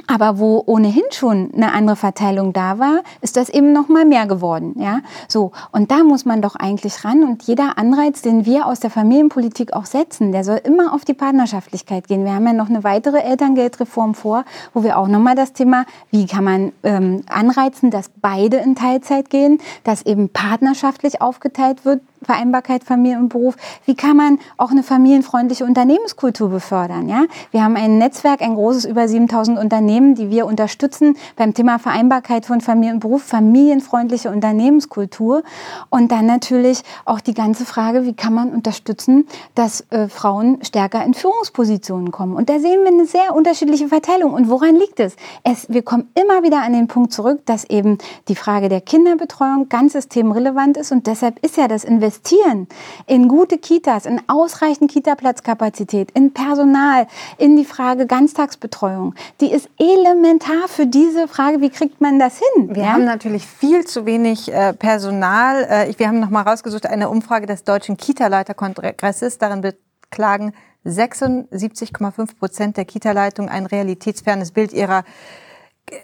[0.07, 4.26] Aber wo ohnehin schon eine andere Verteilung da war, ist das eben noch mal mehr
[4.26, 5.01] geworden, ja.
[5.28, 8.90] So und da muss man doch eigentlich ran und jeder Anreiz, den wir aus der
[8.90, 12.24] Familienpolitik auch setzen, der soll immer auf die Partnerschaftlichkeit gehen.
[12.24, 15.84] Wir haben ja noch eine weitere Elterngeldreform vor, wo wir auch noch mal das Thema,
[16.11, 22.01] wie kann man ähm, anreizen, dass beide in Teilzeit gehen, dass eben partnerschaftlich aufgeteilt wird,
[22.25, 23.57] Vereinbarkeit Familie und Beruf.
[23.85, 27.09] Wie kann man auch eine familienfreundliche Unternehmenskultur befördern?
[27.09, 31.79] Ja, wir haben ein Netzwerk, ein großes über 7000 Unternehmen, die wir unterstützen beim Thema
[31.79, 35.43] Vereinbarkeit von Familie und Beruf, familienfreundliche Unternehmenskultur
[35.91, 41.05] und dann natürlich auch die ganze Frage, wie kann man unterstützen, dass äh, Frauen stärker
[41.05, 42.35] in Führungspositionen kommen?
[42.35, 44.35] Und da sehen wir eine sehr unterschiedliche Verteilung.
[44.35, 45.16] Und woran liegt es?
[45.45, 47.99] es wir kommen immer wieder an den Punkt zurück, dass eben
[48.29, 52.69] die Frage der Kinderbetreuung ganz systemrelevant ist und deshalb ist ja das Invest investieren
[53.07, 57.07] in gute Kitas, in ausreichend Kita-Platzkapazität, in Personal,
[57.39, 62.75] in die Frage Ganztagsbetreuung, die ist elementar für diese Frage, wie kriegt man das hin?
[62.75, 62.93] Wir ja?
[62.93, 65.65] haben natürlich viel zu wenig äh, Personal.
[65.65, 70.53] Äh, wir haben noch mal rausgesucht, eine Umfrage des Deutschen Kita-Leiterkongresses, darin beklagen
[70.85, 75.05] 76,5 Prozent der Kita-Leitung ein realitätsfernes Bild ihrer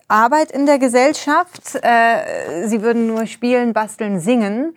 [0.07, 1.75] Arbeit in der Gesellschaft.
[1.83, 4.75] Äh, sie würden nur spielen, basteln, singen.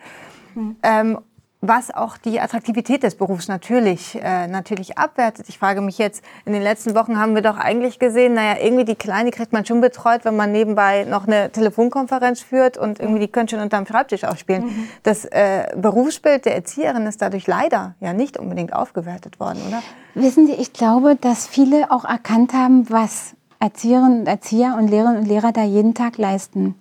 [0.55, 0.75] Mhm.
[0.83, 1.17] Ähm,
[1.61, 5.47] was auch die Attraktivität des Berufs natürlich, äh, natürlich abwertet.
[5.47, 8.83] Ich frage mich jetzt, in den letzten Wochen haben wir doch eigentlich gesehen, naja, irgendwie
[8.83, 13.19] die Kleine kriegt man schon betreut, wenn man nebenbei noch eine Telefonkonferenz führt und irgendwie
[13.19, 14.65] die können schon unterm Schreibtisch auch spielen.
[14.65, 14.87] Mhm.
[15.03, 19.83] Das äh, Berufsbild der Erzieherin ist dadurch leider ja nicht unbedingt aufgewertet worden, oder?
[20.15, 25.21] Wissen Sie, ich glaube, dass viele auch erkannt haben, was Erzieherinnen und Erzieher und Lehrerinnen
[25.21, 26.75] und Lehrer da jeden Tag leisten.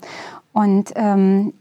[0.52, 1.52] Und ähm,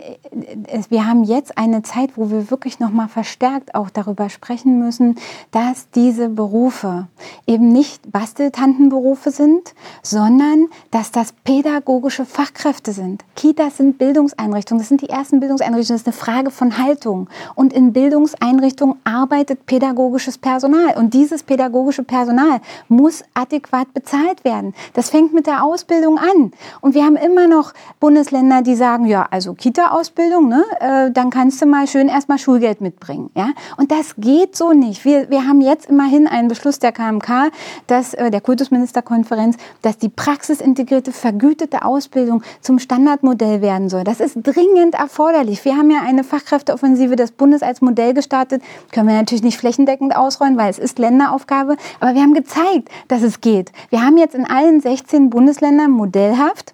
[0.90, 5.16] wir haben jetzt eine Zeit, wo wir wirklich noch mal verstärkt auch darüber sprechen müssen,
[5.52, 7.08] dass diese Berufe
[7.46, 13.24] eben nicht Basteltantenberufe sind, sondern dass das pädagogische Fachkräfte sind.
[13.36, 17.30] Kitas sind Bildungseinrichtungen, das sind die ersten Bildungseinrichtungen, das ist eine Frage von Haltung.
[17.54, 20.98] Und in Bildungseinrichtungen arbeitet pädagogisches Personal.
[20.98, 24.74] Und dieses pädagogische Personal muss adäquat bezahlt werden.
[24.94, 26.52] Das fängt mit der Ausbildung an.
[26.82, 31.62] Und wir haben immer noch Bundesländer, die sagen, ja, also Kita-Ausbildung, ne, äh, dann kannst
[31.62, 33.30] du mal schön erstmal Schulgeld mitbringen.
[33.36, 33.50] Ja?
[33.78, 35.06] Und das geht so nicht.
[35.06, 37.52] Wir, wir haben jetzt immerhin einen Beschluss der KMK,
[37.86, 44.04] dass, äh, der Kultusministerkonferenz, dass die praxisintegrierte, vergütete Ausbildung zum Standardmodell werden soll.
[44.04, 45.64] Das ist dringend erforderlich.
[45.64, 48.64] Wir haben ja eine Fachkräfteoffensive des Bundes als Modell gestartet.
[48.92, 51.78] Können wir natürlich nicht flächendeckend ausrollen, weil es ist Länderaufgabe.
[52.00, 53.72] Aber wir haben gezeigt, dass es geht.
[53.90, 56.74] Wir haben jetzt in allen 16 Bundesländern modellhaft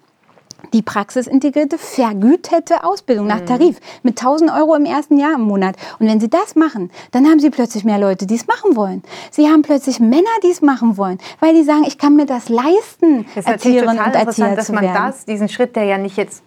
[0.72, 3.46] die praxisintegrierte, vergütete Ausbildung nach mhm.
[3.46, 5.76] Tarif mit 1000 Euro im ersten Jahr im Monat.
[5.98, 9.02] Und wenn Sie das machen, dann haben Sie plötzlich mehr Leute, die es machen wollen.
[9.30, 12.48] Sie haben plötzlich Männer, die es machen wollen, weil die sagen, ich kann mir das
[12.48, 16.42] leisten, das ist Erzieherin und Erzieher dass man das, diesen Schritt, der ja nicht jetzt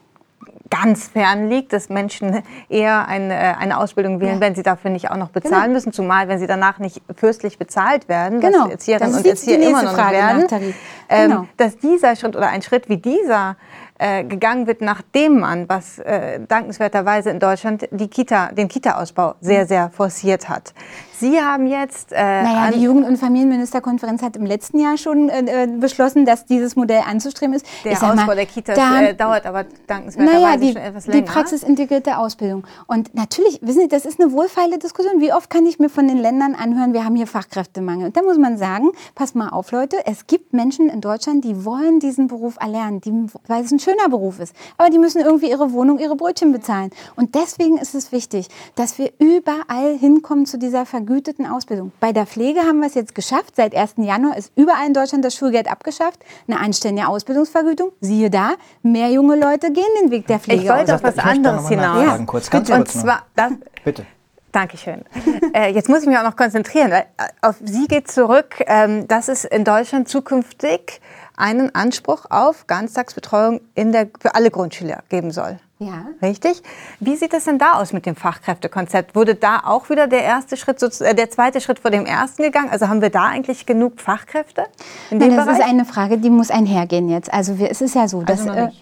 [0.70, 4.42] ganz fern liegt, dass Menschen eher eine, eine Ausbildung wählen, ja.
[4.42, 5.74] wenn sie dafür nicht auch noch bezahlen genau.
[5.74, 8.66] müssen, zumal wenn sie danach nicht fürstlich bezahlt werden, genau.
[8.66, 10.76] was Erzieherinnen und Erzieher immer noch nicht werden,
[11.10, 11.48] ähm, genau.
[11.58, 13.56] dass dieser Schritt oder ein Schritt wie dieser
[14.00, 19.68] äh, gegangen wird, nachdem man, was äh, dankenswerterweise in Deutschland die Kita, den Kita-Ausbau sehr,
[19.68, 20.74] sehr forciert hat.
[21.20, 22.14] Sie haben jetzt.
[22.14, 26.46] Äh, naja, die Jugend- und Familienministerkonferenz hat im letzten Jahr schon äh, äh beschlossen, dass
[26.46, 27.66] dieses Modell anzustreben ist.
[27.84, 31.22] Der Ausbau mal, der Kitas da, äh, dauert aber dankenswerterweise naja, die, schon etwas länger.
[31.22, 32.66] Die praxisintegrierte Ausbildung.
[32.88, 35.20] Und natürlich, wissen Sie, das ist eine wohlfeile Diskussion.
[35.20, 38.08] Wie oft kann ich mir von den Ländern anhören, wir haben hier Fachkräftemangel.
[38.08, 41.66] Und da muss man sagen, pass mal auf, Leute, es gibt Menschen in Deutschland, die
[41.66, 43.12] wollen diesen Beruf erlernen, die,
[43.48, 44.56] weil es ein schöner Beruf ist.
[44.78, 46.92] Aber die müssen irgendwie ihre Wohnung, ihre Brötchen bezahlen.
[47.18, 51.92] Und deswegen ist es wichtig, dass wir überall hinkommen zu dieser Vergütung vergüteten Ausbildung.
[52.00, 53.56] Bei der Pflege haben wir es jetzt geschafft.
[53.56, 53.96] Seit 1.
[53.98, 56.20] Januar ist überall in Deutschland das Schulgeld abgeschafft.
[56.48, 57.92] Eine anständige Ausbildungsvergütung.
[58.00, 58.54] Siehe da,
[58.84, 60.64] mehr junge Leute gehen den Weg der Pflege.
[60.64, 62.06] Ich wollte auf was anderes hinaus.
[62.06, 62.18] Ja.
[62.26, 63.54] Kurz, ganz Und zwar, das,
[63.84, 64.06] Bitte.
[64.52, 65.04] Dankeschön.
[65.54, 66.92] äh, jetzt muss ich mich auch noch konzentrieren.
[66.92, 71.02] Weil äh, auf Sie geht zurück, ähm, dass es in Deutschland zukünftig
[71.36, 75.60] einen Anspruch auf Ganztagsbetreuung in der, für alle Grundschüler geben soll.
[75.82, 76.08] Ja.
[76.22, 76.62] Richtig?
[77.00, 79.16] Wie sieht es denn da aus mit dem Fachkräftekonzept?
[79.16, 82.70] Wurde da auch wieder der erste Schritt, äh, der zweite Schritt vor dem ersten gegangen?
[82.70, 84.66] Also haben wir da eigentlich genug Fachkräfte?
[85.10, 85.60] In dem Nein, das Bereich?
[85.60, 87.34] ist eine Frage, die muss einhergehen jetzt.
[87.34, 88.76] Also wir, es ist ja so, dass also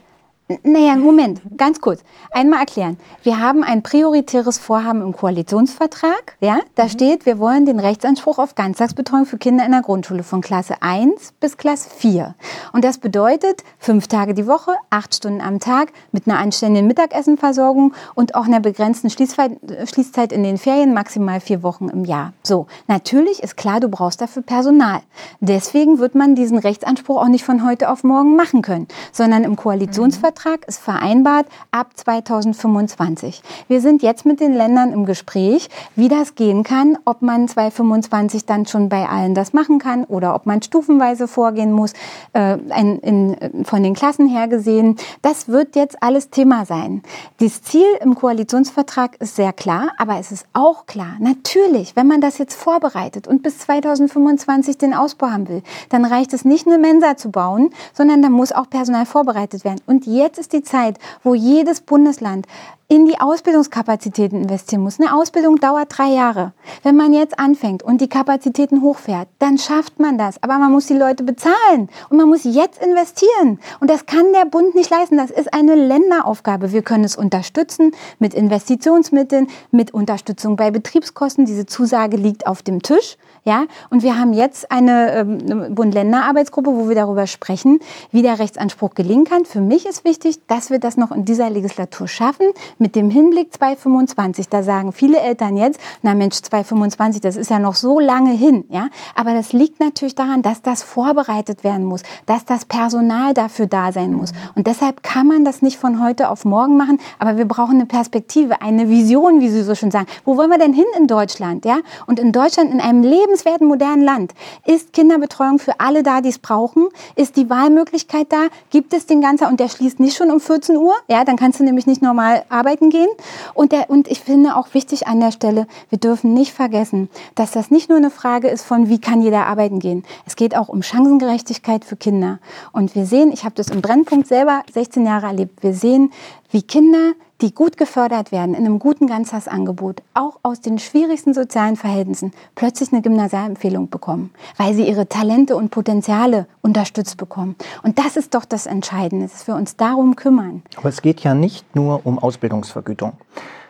[0.64, 2.02] naja, Moment, ganz kurz.
[2.32, 2.98] Einmal erklären.
[3.22, 6.38] Wir haben ein prioritäres Vorhaben im Koalitionsvertrag.
[6.40, 6.90] Ja, da mhm.
[6.90, 11.34] steht, wir wollen den Rechtsanspruch auf Ganztagsbetreuung für Kinder in der Grundschule von Klasse 1
[11.42, 12.34] bis Klasse 4.
[12.72, 17.94] Und das bedeutet fünf Tage die Woche, acht Stunden am Tag mit einer anständigen Mittagessenversorgung
[18.16, 22.32] und auch einer begrenzten Schließzeit in den Ferien, maximal vier Wochen im Jahr.
[22.44, 25.02] So, natürlich ist klar, du brauchst dafür Personal.
[25.42, 29.58] Deswegen wird man diesen Rechtsanspruch auch nicht von heute auf morgen machen können, sondern im
[29.58, 33.42] Koalitionsvertrag Rahmenvertrag ist vereinbart ab 2025.
[33.68, 38.46] Wir sind jetzt mit den Ländern im Gespräch, wie das gehen kann, ob man 2025
[38.46, 41.94] dann schon bei allen das machen kann oder ob man stufenweise vorgehen muss,
[42.34, 44.98] äh, in, in, von den Klassen her gesehen.
[45.22, 47.04] Das wird jetzt alles Thema sein.
[47.40, 52.22] Das Ziel im Koalitionsvertrag ist sehr klar, aber es ist auch klar, natürlich, wenn man
[52.22, 56.78] das jetzt vorbereitet und bis 2025 den Ausbau haben will, dann reicht es nicht nur
[56.78, 59.82] Mensa zu bauen, sondern da muss auch Personal vorbereitet werden.
[59.86, 62.46] Und jetzt jetzt ist die Zeit, wo jedes Bundesland
[62.90, 64.98] in die Ausbildungskapazitäten investieren muss.
[64.98, 66.54] Eine Ausbildung dauert drei Jahre.
[66.84, 70.42] Wenn man jetzt anfängt und die Kapazitäten hochfährt, dann schafft man das.
[70.42, 73.60] Aber man muss die Leute bezahlen und man muss jetzt investieren.
[73.82, 75.18] Und das kann der Bund nicht leisten.
[75.18, 76.72] Das ist eine Länderaufgabe.
[76.72, 81.46] Wir können es unterstützen mit Investitionsmitteln, mit Unterstützung bei Betriebskosten.
[81.46, 83.18] Diese Zusage liegt auf dem Tisch.
[83.44, 87.80] Ja, und wir haben jetzt eine ähm, Bund-Länder-Arbeitsgruppe, wo wir darüber sprechen,
[88.12, 89.46] wie der Rechtsanspruch gelingen kann.
[89.46, 92.48] Für mich ist wichtig, dass wir das noch in dieser Legislatur schaffen
[92.80, 97.60] mit dem Hinblick 2025, da sagen viele Eltern jetzt, na Mensch, 2025, das ist ja
[97.60, 98.90] noch so lange hin, ja.
[99.16, 103.92] Aber das liegt natürlich daran, dass das vorbereitet werden muss, dass das Personal dafür da
[103.92, 104.32] sein muss.
[104.56, 107.86] Und deshalb kann man das nicht von heute auf morgen machen, aber wir brauchen eine
[107.86, 110.08] Perspektive, eine Vision, wie Sie so schön sagen.
[110.24, 111.80] Wo wollen wir denn hin in Deutschland, ja?
[112.06, 114.34] Und in Deutschland, in einem lebenswerten, modernen Land,
[114.66, 116.88] ist Kinderbetreuung für alle da, die es brauchen?
[117.16, 118.48] Ist die Wahlmöglichkeit da?
[118.70, 121.60] Gibt es den ganzen, und der schließt nicht schon um 14 Uhr, ja, dann kannst
[121.60, 123.08] du nämlich nicht normal arbeiten arbeiten gehen.
[123.54, 127.52] Und, der, und ich finde auch wichtig an der Stelle, wir dürfen nicht vergessen, dass
[127.52, 130.04] das nicht nur eine Frage ist von, wie kann jeder arbeiten gehen.
[130.26, 132.40] Es geht auch um Chancengerechtigkeit für Kinder.
[132.74, 136.12] Und wir sehen, ich habe das im Brennpunkt selber 16 Jahre erlebt, wir sehen,
[136.52, 141.76] wie Kinder die gut gefördert werden in einem guten Ganztagsangebot, auch aus den schwierigsten sozialen
[141.76, 147.56] Verhältnissen, plötzlich eine Gymnasialempfehlung bekommen, weil sie ihre Talente und Potenziale unterstützt bekommen.
[147.84, 150.64] Und das ist doch das Entscheidende, dass wir uns darum kümmern.
[150.78, 153.14] Aber es geht ja nicht nur um Ausbildungsvergütung.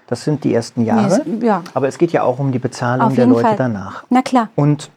[0.07, 1.25] Das sind die ersten Jahre.
[1.41, 1.63] Ja.
[1.73, 3.55] Aber es geht ja auch um die Bezahlung der Leute Fall.
[3.57, 4.05] danach.
[4.09, 4.49] Na klar.
[4.55, 4.89] Und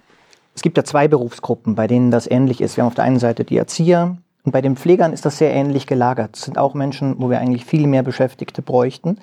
[0.54, 2.76] es gibt ja zwei Berufsgruppen, bei denen das ähnlich ist.
[2.76, 5.52] Wir haben auf der einen Seite die Erzieher, und bei den Pflegern ist das sehr
[5.52, 6.30] ähnlich gelagert.
[6.32, 9.18] Das sind auch Menschen, wo wir eigentlich viel mehr Beschäftigte bräuchten.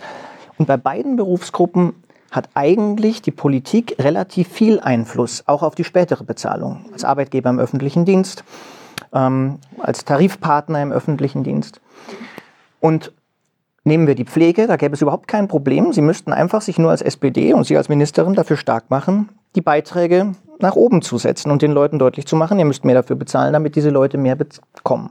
[0.57, 1.93] Und bei beiden Berufsgruppen
[2.31, 6.85] hat eigentlich die Politik relativ viel Einfluss, auch auf die spätere Bezahlung.
[6.91, 8.43] Als Arbeitgeber im öffentlichen Dienst,
[9.13, 11.81] ähm, als Tarifpartner im öffentlichen Dienst.
[12.79, 13.13] Und
[13.83, 15.93] nehmen wir die Pflege, da gäbe es überhaupt kein Problem.
[15.93, 19.61] Sie müssten einfach sich nur als SPD und Sie als Ministerin dafür stark machen, die
[19.61, 23.15] Beiträge nach oben zu setzen und den Leuten deutlich zu machen, ihr müsst mehr dafür
[23.15, 25.09] bezahlen, damit diese Leute mehr bekommen.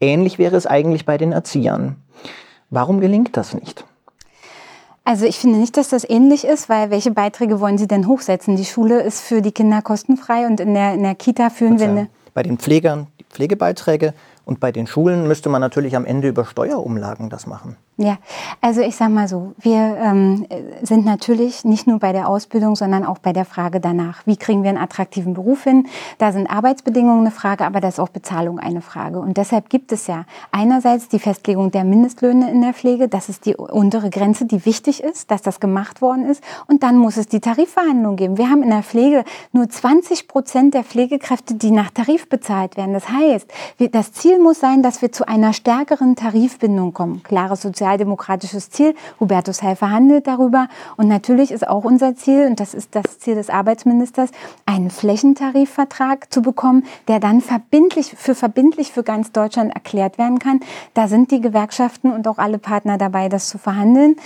[0.00, 1.96] Ähnlich wäre es eigentlich bei den Erziehern.
[2.70, 3.84] Warum gelingt das nicht?
[5.04, 8.56] Also ich finde nicht, dass das ähnlich ist, weil welche Beiträge wollen Sie denn hochsetzen?
[8.56, 11.88] Die Schule ist für die Kinder kostenfrei und in der, in der Kita führen wir
[11.88, 12.08] eine...
[12.34, 16.44] Bei den Pflegern die Pflegebeiträge und bei den Schulen müsste man natürlich am Ende über
[16.44, 17.76] Steuerumlagen das machen.
[17.98, 18.16] Ja,
[18.62, 20.46] also ich sage mal so, wir ähm,
[20.80, 24.22] sind natürlich nicht nur bei der Ausbildung, sondern auch bei der Frage danach.
[24.26, 25.86] Wie kriegen wir einen attraktiven Beruf hin?
[26.16, 29.20] Da sind Arbeitsbedingungen eine Frage, aber da ist auch Bezahlung eine Frage.
[29.20, 33.08] Und deshalb gibt es ja einerseits die Festlegung der Mindestlöhne in der Pflege.
[33.08, 36.42] Das ist die untere Grenze, die wichtig ist, dass das gemacht worden ist.
[36.66, 38.38] Und dann muss es die Tarifverhandlung geben.
[38.38, 39.22] Wir haben in der Pflege
[39.52, 42.94] nur 20 Prozent der Pflegekräfte, die nach Tarif bezahlt werden.
[42.94, 43.52] Das heißt,
[43.92, 47.22] das Ziel muss sein, dass wir zu einer stärkeren Tarifbindung kommen.
[47.22, 48.94] Klares Sozial sozialdemokratisches Ziel.
[49.20, 50.68] Hubertus Heil verhandelt darüber.
[50.96, 54.30] Und natürlich ist auch unser Ziel, und das ist das Ziel des Arbeitsministers,
[54.66, 60.60] einen Flächentarifvertrag zu bekommen, der dann verbindlich, für verbindlich für ganz Deutschland erklärt werden kann.
[60.94, 64.16] Da sind die Gewerkschaften und auch alle Partner dabei, das zu verhandeln.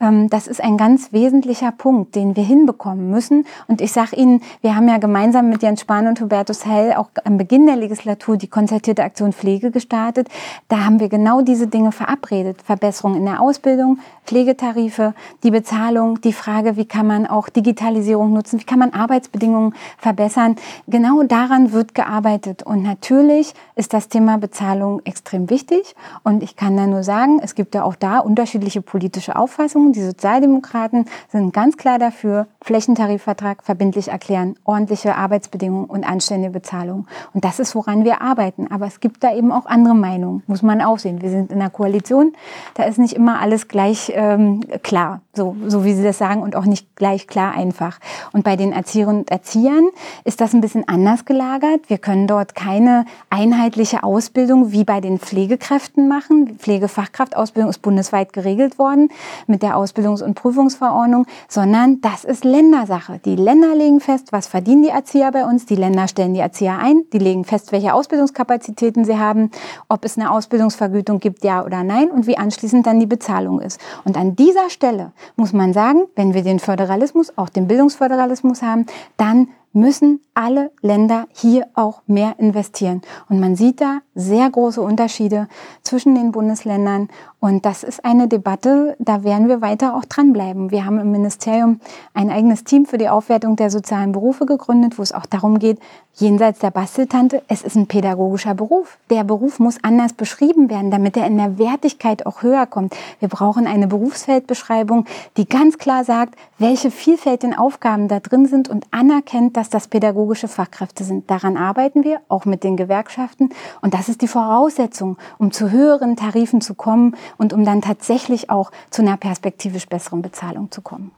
[0.00, 3.44] Ähm, das ist ein ganz wesentlicher Punkt, den wir hinbekommen müssen.
[3.66, 7.08] Und ich sage Ihnen, wir haben ja gemeinsam mit Jens Spahn und Hubertus Hell auch
[7.24, 10.28] am Beginn der Legislatur die konzertierte Aktion Pflege gestartet.
[10.68, 12.62] Da haben wir genau diese Dinge verabredet.
[12.62, 18.58] Verbesserung in der Ausbildung, Pflegetarife, die Bezahlung, die Frage, wie kann man auch Digitalisierung nutzen,
[18.58, 20.56] wie kann man Arbeitsbedingungen verbessern.
[20.88, 22.62] Genau daran wird gearbeitet.
[22.62, 25.94] Und natürlich ist das Thema Bezahlung extrem wichtig.
[26.24, 29.92] Und ich kann da nur sagen, es gibt ja auch da unterschiedliche politische Auffassungen.
[29.92, 37.06] Die Sozialdemokraten sind ganz klar dafür, Flächentarifvertrag verbindlich erklären, ordentliche Arbeitsbedingungen und anständige Bezahlung.
[37.32, 38.66] Und das ist, woran wir arbeiten.
[38.72, 41.22] Aber es gibt da eben auch andere Meinungen, muss man auch sehen.
[41.22, 42.32] Wir sind in einer Koalition,
[42.74, 46.56] da ist nicht immer alles gleich ähm, klar, so, so wie Sie das sagen, und
[46.56, 48.00] auch nicht gleich klar einfach.
[48.32, 49.88] Und bei den Erzieherinnen und Erziehern
[50.24, 51.88] ist das ein bisschen anders gelagert.
[51.88, 56.56] Wir können dort keine einheitliche Ausbildung wie bei den Pflegekräften machen.
[56.58, 59.10] Pflegefachkraftausbildung ist bundesweit geregelt worden
[59.46, 63.20] mit der Ausbildungs- und Prüfungsverordnung, sondern das ist Ländersache.
[63.22, 65.66] Die Länder legen fest, was verdienen die Erzieher bei uns.
[65.66, 67.02] Die Länder stellen die Erzieher ein.
[67.12, 69.50] Die legen fest, welche Ausbildungskapazitäten sie haben,
[69.90, 73.78] ob es eine Ausbildungsvergütung gibt, ja oder nein, und wie anschließend dann die Bezahlung ist.
[74.06, 78.86] Und an dieser Stelle muss man sagen, wenn wir den Föderalismus, auch den Bildungsföderalismus haben,
[79.18, 83.02] dann müssen alle Länder hier auch mehr investieren.
[83.28, 85.48] Und man sieht da sehr große Unterschiede
[85.82, 87.08] zwischen den Bundesländern.
[87.40, 90.70] Und das ist eine Debatte, da werden wir weiter auch dranbleiben.
[90.70, 91.80] Wir haben im Ministerium
[92.14, 95.78] ein eigenes Team für die Aufwertung der sozialen Berufe gegründet, wo es auch darum geht,
[96.14, 98.98] jenseits der Basteltante, es ist ein pädagogischer Beruf.
[99.10, 102.96] Der Beruf muss anders beschrieben werden, damit er in der Wertigkeit auch höher kommt.
[103.20, 105.04] Wir brauchen eine Berufsfeldbeschreibung,
[105.36, 110.48] die ganz klar sagt, welche vielfältigen Aufgaben da drin sind und anerkennt, dass das pädagogische
[110.48, 111.30] Fachkräfte sind.
[111.30, 113.50] Daran arbeiten wir, auch mit den Gewerkschaften.
[113.80, 118.50] Und das ist die Voraussetzung, um zu höheren Tarifen zu kommen und um dann tatsächlich
[118.50, 121.12] auch zu einer perspektivisch besseren Bezahlung zu kommen.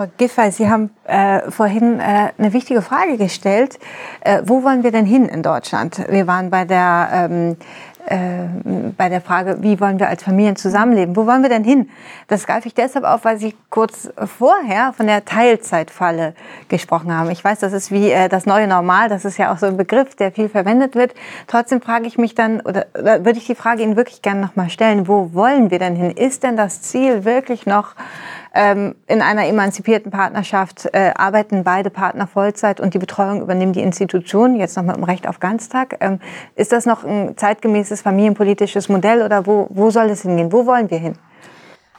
[0.00, 3.78] Frau Giffey, Sie haben äh, vorhin äh, eine wichtige Frage gestellt.
[4.22, 6.02] Äh, wo wollen wir denn hin in Deutschland?
[6.08, 7.56] Wir waren bei der, ähm, äh,
[8.06, 11.16] bei der Frage, wie wollen wir als Familien zusammenleben?
[11.16, 11.90] Wo wollen wir denn hin?
[12.28, 16.34] Das greife ich deshalb auf, weil Sie kurz vorher von der Teilzeitfalle
[16.68, 17.30] gesprochen haben.
[17.30, 19.08] Ich weiß, das ist wie äh, das neue Normal.
[19.08, 21.14] Das ist ja auch so ein Begriff, der viel verwendet wird.
[21.46, 24.70] Trotzdem frage ich mich dann, oder, oder würde ich die Frage Ihnen wirklich gerne nochmal
[24.70, 26.10] stellen, wo wollen wir denn hin?
[26.10, 27.94] Ist denn das Ziel wirklich noch
[28.54, 33.82] ähm, in einer emanzipierten Partnerschaft äh, arbeiten beide Partner Vollzeit und die Betreuung übernehmen die
[33.82, 35.96] Institution, jetzt noch mit dem Recht auf Ganztag.
[36.00, 36.20] Ähm,
[36.56, 40.52] ist das noch ein zeitgemäßes familienpolitisches Modell oder wo, wo soll es hingehen?
[40.52, 41.14] Wo wollen wir hin?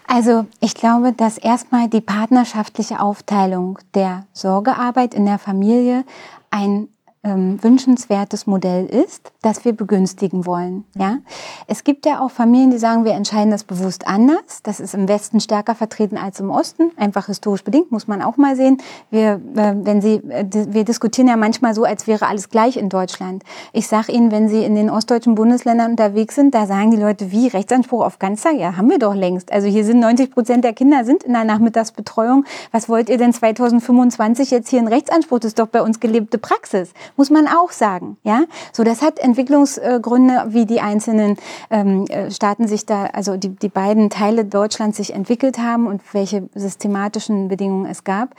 [0.08, 6.04] Also ich glaube, dass erstmal die partnerschaftliche Aufteilung der Sorgearbeit in der Familie
[6.50, 6.90] ein
[7.24, 10.86] ähm, wünschenswertes Modell ist, das wir begünstigen wollen.
[10.96, 11.20] Ja?
[11.68, 14.64] Es gibt ja auch Familien, die sagen, wir entscheiden das bewusst anders.
[14.64, 18.38] Das ist im Westen stärker vertreten als im Osten, einfach historisch bedingt, muss man auch
[18.38, 18.82] mal sehen.
[19.12, 22.90] Wir, äh, wenn Sie, äh, wir diskutieren ja manchmal so, als wäre alles gleich in
[22.90, 23.44] Deutschland.
[23.72, 27.32] Ich sage Ihnen, wenn Sie in den ostdeutschen Bundesländern unterwegs sind, da sagen die Leute,
[27.32, 28.56] wie Rechtsanspruch auf Ganztag?
[28.56, 29.52] Ja, haben wir doch längst.
[29.52, 32.46] Also hier sind 90 Prozent der Kinder sind in der Nachmittagsbetreuung.
[32.72, 35.38] Was wollt ihr denn 2025 jetzt hier in Rechtsanspruch?
[35.40, 38.18] Das ist doch bei uns gelebte Praxis muss man auch sagen.
[38.24, 38.44] Ja,
[38.74, 41.38] so das hat Entwicklungsgründe, wie die einzelnen
[41.70, 46.02] ähm, äh, Staaten sich da, also die, die beiden Teile Deutschlands sich entwickelt haben und
[46.14, 48.36] welche systematischen Bedingungen es gab.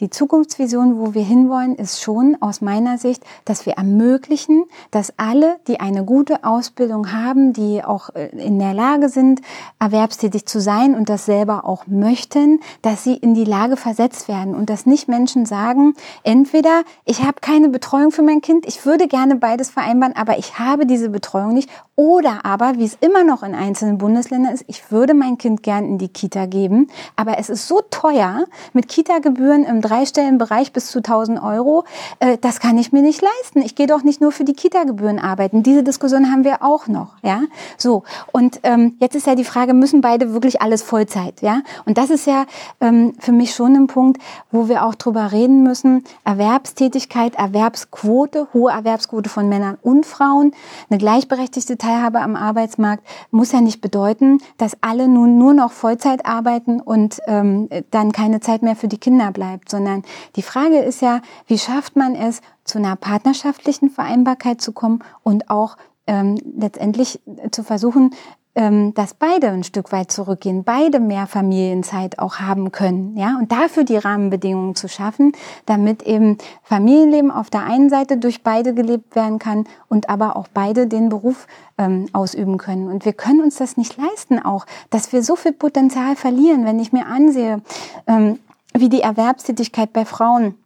[0.00, 5.56] Die Zukunftsvision, wo wir hinwollen, ist schon aus meiner Sicht, dass wir ermöglichen, dass alle,
[5.66, 9.40] die eine gute Ausbildung haben, die auch äh, in der Lage sind,
[9.78, 14.54] erwerbstätig zu sein und das selber auch möchten, dass sie in die Lage versetzt werden
[14.54, 19.08] und dass nicht Menschen sagen, entweder ich habe keine Betreuung für mein Kind, ich würde
[19.08, 21.70] gerne beides vereinbaren, aber ich habe diese Betreuung nicht.
[21.96, 25.84] Oder aber, wie es immer noch in einzelnen Bundesländern ist, ich würde mein Kind gern
[25.84, 30.90] in die Kita geben, aber es ist so teuer mit Kita-Gebühren im dreistelligen Bereich bis
[30.90, 31.84] zu 1000 Euro,
[32.20, 33.60] äh, das kann ich mir nicht leisten.
[33.60, 35.62] Ich gehe doch nicht nur für die Kita-Gebühren arbeiten.
[35.62, 37.42] Diese Diskussion haben wir auch noch, ja.
[37.76, 41.60] So und ähm, jetzt ist ja die Frage, müssen beide wirklich alles Vollzeit, ja?
[41.84, 42.46] Und das ist ja
[42.80, 46.04] ähm, für mich schon ein Punkt, wo wir auch drüber reden müssen.
[46.24, 50.52] Erwerbstätigkeit, Erwerbsquote, hohe Erwerbsquote von Männern und Frauen,
[50.88, 56.26] eine gleichberechtigte Teilhabe am Arbeitsmarkt muss ja nicht bedeuten, dass alle nun nur noch Vollzeit
[56.26, 60.02] arbeiten und ähm, dann keine Zeit mehr für die Kinder bleibt, sondern
[60.36, 65.50] die Frage ist ja, wie schafft man es, zu einer partnerschaftlichen Vereinbarkeit zu kommen und
[65.50, 65.76] auch
[66.06, 67.20] ähm, letztendlich
[67.50, 68.14] zu versuchen,
[68.54, 73.84] dass beide ein Stück weit zurückgehen, beide mehr Familienzeit auch haben können, ja, und dafür
[73.84, 75.32] die Rahmenbedingungen zu schaffen,
[75.66, 80.48] damit eben Familienleben auf der einen Seite durch beide gelebt werden kann und aber auch
[80.52, 81.46] beide den Beruf
[81.78, 82.88] ähm, ausüben können.
[82.88, 86.80] Und wir können uns das nicht leisten, auch, dass wir so viel Potenzial verlieren, wenn
[86.80, 87.62] ich mir ansehe,
[88.08, 88.40] ähm,
[88.74, 90.56] wie die Erwerbstätigkeit bei Frauen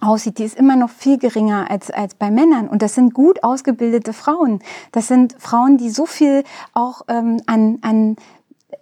[0.00, 2.68] aussieht, die ist immer noch viel geringer als, als bei Männern.
[2.68, 4.60] Und das sind gut ausgebildete Frauen.
[4.92, 8.16] Das sind Frauen, die so viel auch ähm, an, an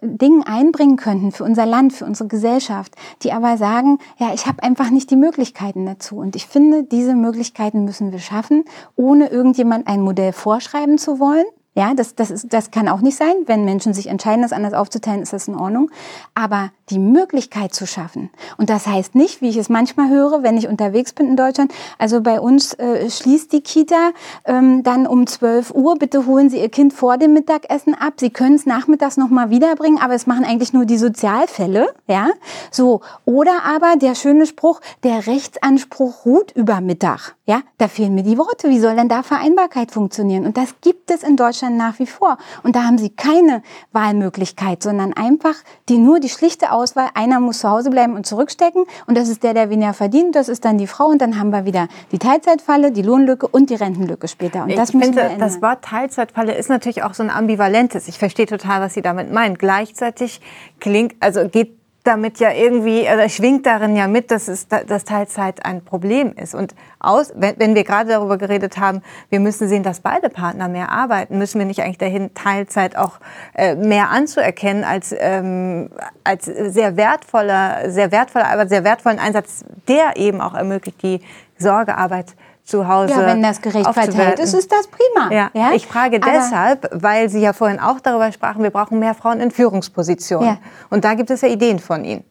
[0.01, 4.63] Dingen einbringen könnten für unser Land, für unsere Gesellschaft, die aber sagen, ja, ich habe
[4.63, 6.17] einfach nicht die Möglichkeiten dazu.
[6.17, 11.45] Und ich finde, diese Möglichkeiten müssen wir schaffen, ohne irgendjemand ein Modell vorschreiben zu wollen,
[11.77, 13.33] ja, das, das, ist, das kann auch nicht sein.
[13.47, 15.91] Wenn Menschen sich entscheiden, das anders aufzuteilen, ist das in Ordnung.
[16.33, 18.29] Aber die Möglichkeit zu schaffen.
[18.57, 21.73] Und das heißt nicht, wie ich es manchmal höre, wenn ich unterwegs bin in Deutschland,
[21.97, 24.11] also bei uns äh, schließt die Kita
[24.45, 28.13] ähm, dann um 12 Uhr, bitte holen Sie Ihr Kind vor dem Mittagessen ab.
[28.17, 31.93] Sie können es nachmittags nochmal wiederbringen, aber es machen eigentlich nur die Sozialfälle.
[32.07, 32.29] Ja,
[32.71, 33.01] so.
[33.25, 37.35] Oder aber der schöne Spruch, der Rechtsanspruch ruht über Mittag.
[37.45, 38.69] Ja, da fehlen mir die Worte.
[38.69, 40.45] Wie soll denn da Vereinbarkeit funktionieren?
[40.45, 42.37] Und das gibt es in Deutschland Deutschland nach wie vor.
[42.63, 43.61] Und da haben sie keine
[43.91, 45.55] Wahlmöglichkeit, sondern einfach
[45.89, 49.43] die nur die schlichte Auswahl, einer muss zu Hause bleiben und zurückstecken und das ist
[49.43, 52.19] der, der weniger verdient, das ist dann die Frau und dann haben wir wieder die
[52.19, 54.63] Teilzeitfalle, die Lohnlücke und die Rentenlücke später.
[54.63, 58.07] Und das ich finde, das Wort Teilzeitfalle ist natürlich auch so ein ambivalentes.
[58.07, 59.55] Ich verstehe total, was Sie damit meinen.
[59.57, 60.41] Gleichzeitig
[60.79, 61.77] klingt, also geht
[62.07, 66.55] damit ja irgendwie, oder schwingt darin ja mit, dass, es, dass Teilzeit ein Problem ist.
[66.55, 70.67] Und aus, wenn, wenn wir gerade darüber geredet haben, wir müssen sehen, dass beide Partner
[70.67, 73.19] mehr arbeiten, müssen wir nicht eigentlich dahin, Teilzeit auch
[73.53, 75.89] äh, mehr anzuerkennen als, ähm,
[76.23, 81.21] als sehr wertvoller, sehr wertvoller, aber sehr wertvollen Einsatz, der eben auch ermöglicht, die
[81.57, 82.35] Sorgearbeit
[82.65, 83.13] zu Hause.
[83.13, 85.31] Ja, wenn das gerecht verteilt ist, ist das prima.
[85.31, 85.51] Ja.
[85.53, 85.71] ja?
[85.73, 89.39] Ich frage Aber deshalb, weil Sie ja vorhin auch darüber sprachen, wir brauchen mehr Frauen
[89.39, 90.47] in Führungspositionen.
[90.47, 90.57] Ja.
[90.89, 92.23] Und da gibt es ja Ideen von Ihnen.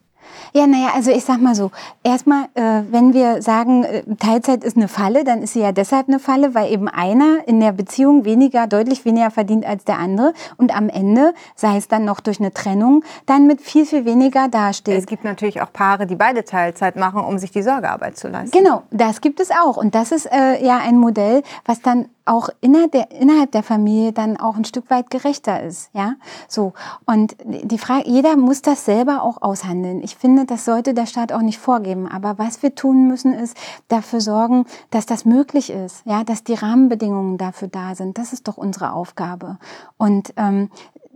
[0.55, 4.77] Ja, naja, also ich sag mal so, erstmal, äh, wenn wir sagen, äh, Teilzeit ist
[4.77, 8.23] eine Falle, dann ist sie ja deshalb eine Falle, weil eben einer in der Beziehung
[8.23, 12.39] weniger, deutlich weniger verdient als der andere und am Ende, sei es dann noch durch
[12.39, 14.97] eine Trennung, dann mit viel, viel weniger dasteht.
[14.97, 18.57] Es gibt natürlich auch Paare, die beide Teilzeit machen, um sich die Sorgearbeit zu leisten.
[18.57, 19.75] Genau, das gibt es auch.
[19.75, 24.11] Und das ist äh, ja ein Modell, was dann auch innerhalb der, innerhalb der Familie
[24.11, 26.15] dann auch ein Stück weit gerechter ist, ja.
[26.47, 26.73] So.
[27.05, 30.01] Und die Frage, jeder muss das selber auch aushandeln.
[30.03, 32.07] Ich finde, das sollte der Staat auch nicht vorgeben.
[32.07, 36.53] Aber was wir tun müssen, ist dafür sorgen, dass das möglich ist, ja, dass die
[36.53, 38.17] Rahmenbedingungen dafür da sind.
[38.17, 39.57] Das ist doch unsere Aufgabe.
[39.97, 40.69] Und ähm,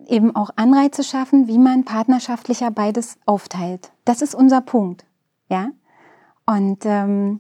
[0.08, 3.92] eben auch Anreize schaffen, wie man partnerschaftlicher beides aufteilt.
[4.06, 5.06] Das ist unser Punkt.
[5.50, 5.70] Ja.
[6.46, 7.40] Und ähm,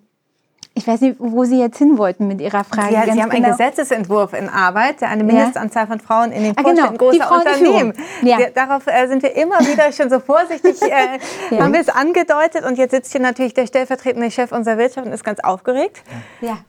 [0.79, 2.87] ich weiß nicht, wo Sie jetzt hin wollten mit Ihrer Frage.
[2.87, 3.47] Sie, Sie haben genau.
[3.47, 7.11] einen Gesetzesentwurf in Arbeit, der eine Mindestanzahl von Frauen in den ah, Vorständen genau.
[7.11, 7.93] großer Unternehmen.
[8.21, 8.37] Ja.
[8.37, 11.19] Wir, darauf äh, sind wir immer wieder schon so vorsichtig, äh,
[11.53, 11.63] ja.
[11.63, 12.63] haben wir es angedeutet.
[12.63, 16.01] Und jetzt sitzt hier natürlich der stellvertretende Chef unserer Wirtschaft und ist ganz aufgeregt.
[16.39, 16.59] Ja.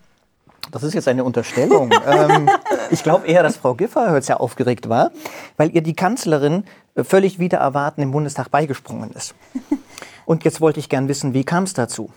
[0.73, 1.91] Das ist jetzt eine Unterstellung.
[2.07, 2.51] ähm,
[2.91, 5.13] ich glaube eher, dass Frau Giffer sehr aufgeregt war,
[5.57, 6.65] weil ihr die Kanzlerin
[6.97, 9.37] äh, völlig wieder erwarten im Bundestag beigesprungen ist.
[10.27, 12.11] Und jetzt wollte ich gern wissen, wie kam es dazu?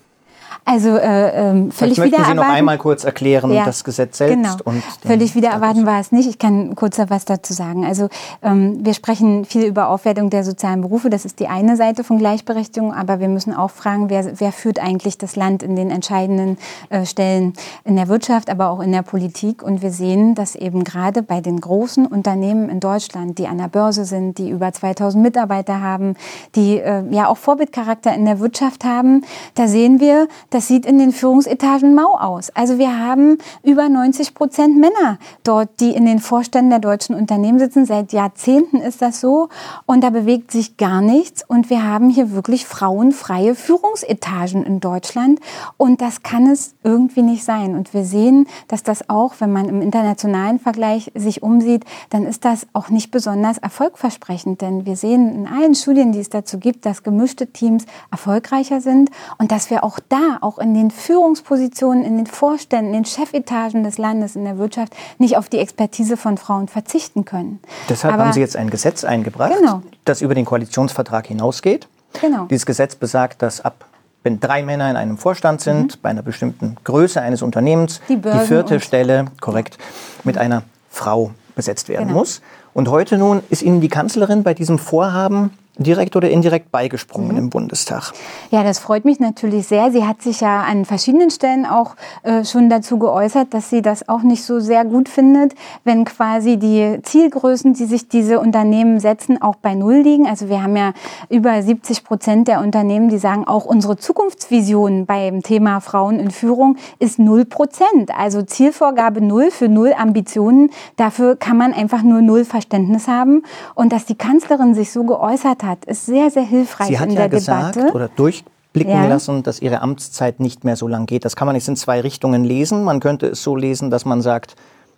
[0.66, 4.36] Also äh, ähm, völlig Vielleicht möchten Sie noch einmal kurz erklären, ja, das Gesetz selbst.
[4.36, 4.56] Genau.
[4.64, 6.28] Und völlig wieder erwarten war es nicht.
[6.28, 7.86] Ich kann kurz was dazu sagen.
[7.86, 8.08] Also
[8.42, 11.10] ähm, wir sprechen viel über Aufwertung der sozialen Berufe.
[11.10, 12.94] Das ist die eine Seite von Gleichberechtigung.
[12.94, 16.58] Aber wir müssen auch fragen, wer, wer führt eigentlich das Land in den entscheidenden
[16.90, 19.64] äh, Stellen in der Wirtschaft, aber auch in der Politik.
[19.64, 23.68] Und wir sehen, dass eben gerade bei den großen Unternehmen in Deutschland, die an der
[23.68, 26.16] Börse sind, die über 2000 Mitarbeiter haben,
[26.56, 29.24] die äh, ja auch Vorbildcharakter in der Wirtschaft haben,
[29.56, 32.50] da sehen wir, das sieht in den Führungsetagen mau aus.
[32.52, 37.60] Also wir haben über 90 Prozent Männer dort, die in den Vorständen der deutschen Unternehmen
[37.60, 37.86] sitzen.
[37.86, 39.50] Seit Jahrzehnten ist das so.
[39.86, 41.44] Und da bewegt sich gar nichts.
[41.48, 45.40] Und wir haben hier wirklich frauenfreie Führungsetagen in Deutschland.
[45.78, 47.76] Und das kann es irgendwie nicht sein.
[47.76, 52.46] Und wir sehen, dass das auch, wenn man im internationalen Vergleich sich umsieht, dann ist
[52.46, 54.62] das auch nicht besonders erfolgversprechend.
[54.62, 59.10] Denn wir sehen in allen Studien, die es dazu gibt, dass gemischte Teams erfolgreicher sind
[59.38, 63.84] und dass wir auch da auch in den Führungspositionen, in den Vorständen, in den Chefetagen
[63.84, 67.60] des Landes, in der Wirtschaft nicht auf die Expertise von Frauen verzichten können.
[67.90, 69.82] Deshalb Aber, haben Sie jetzt ein Gesetz eingebracht, genau.
[70.06, 71.88] das über den Koalitionsvertrag hinausgeht.
[72.22, 72.46] Genau.
[72.46, 73.86] Dieses Gesetz besagt, dass ab
[74.24, 76.02] wenn drei Männer in einem Vorstand sind, mhm.
[76.02, 79.78] bei einer bestimmten Größe eines Unternehmens, die, die vierte Stelle, korrekt,
[80.24, 82.20] mit einer Frau besetzt werden genau.
[82.20, 82.42] muss.
[82.74, 87.38] Und heute nun ist Ihnen die Kanzlerin bei diesem Vorhaben direkt oder indirekt beigesprungen mhm.
[87.38, 88.14] im Bundestag.
[88.52, 89.92] Ja, das freut mich natürlich sehr.
[89.92, 94.08] Sie hat sich ja an verschiedenen Stellen auch äh, schon dazu geäußert, dass sie das
[94.08, 99.42] auch nicht so sehr gut findet, wenn quasi die Zielgrößen, die sich diese Unternehmen setzen,
[99.42, 100.28] auch bei Null liegen.
[100.28, 100.94] Also wir haben ja
[101.30, 106.78] über 70 Prozent der Unternehmen, die sagen, auch unsere Zukunftsvision beim Thema Frauen in Führung
[107.00, 108.12] ist Null Prozent.
[108.16, 110.70] Also Zielvorgabe Null für Null Ambitionen.
[110.98, 113.42] Dafür kann man einfach nur Null Verständnis haben.
[113.74, 117.16] Und dass die Kanzlerin sich so geäußert hat, ist sehr, sehr hilfreich Sie hat in
[117.16, 117.94] ja der gesagt, Debatte.
[117.96, 119.08] Oder durchblicken ja.
[119.08, 121.26] lassen, dass ihre Amtszeit nicht mehr so lang geht.
[121.26, 122.84] Das kann man jetzt in zwei Richtungen lesen.
[122.84, 124.56] Man könnte es so lesen, dass man sagt,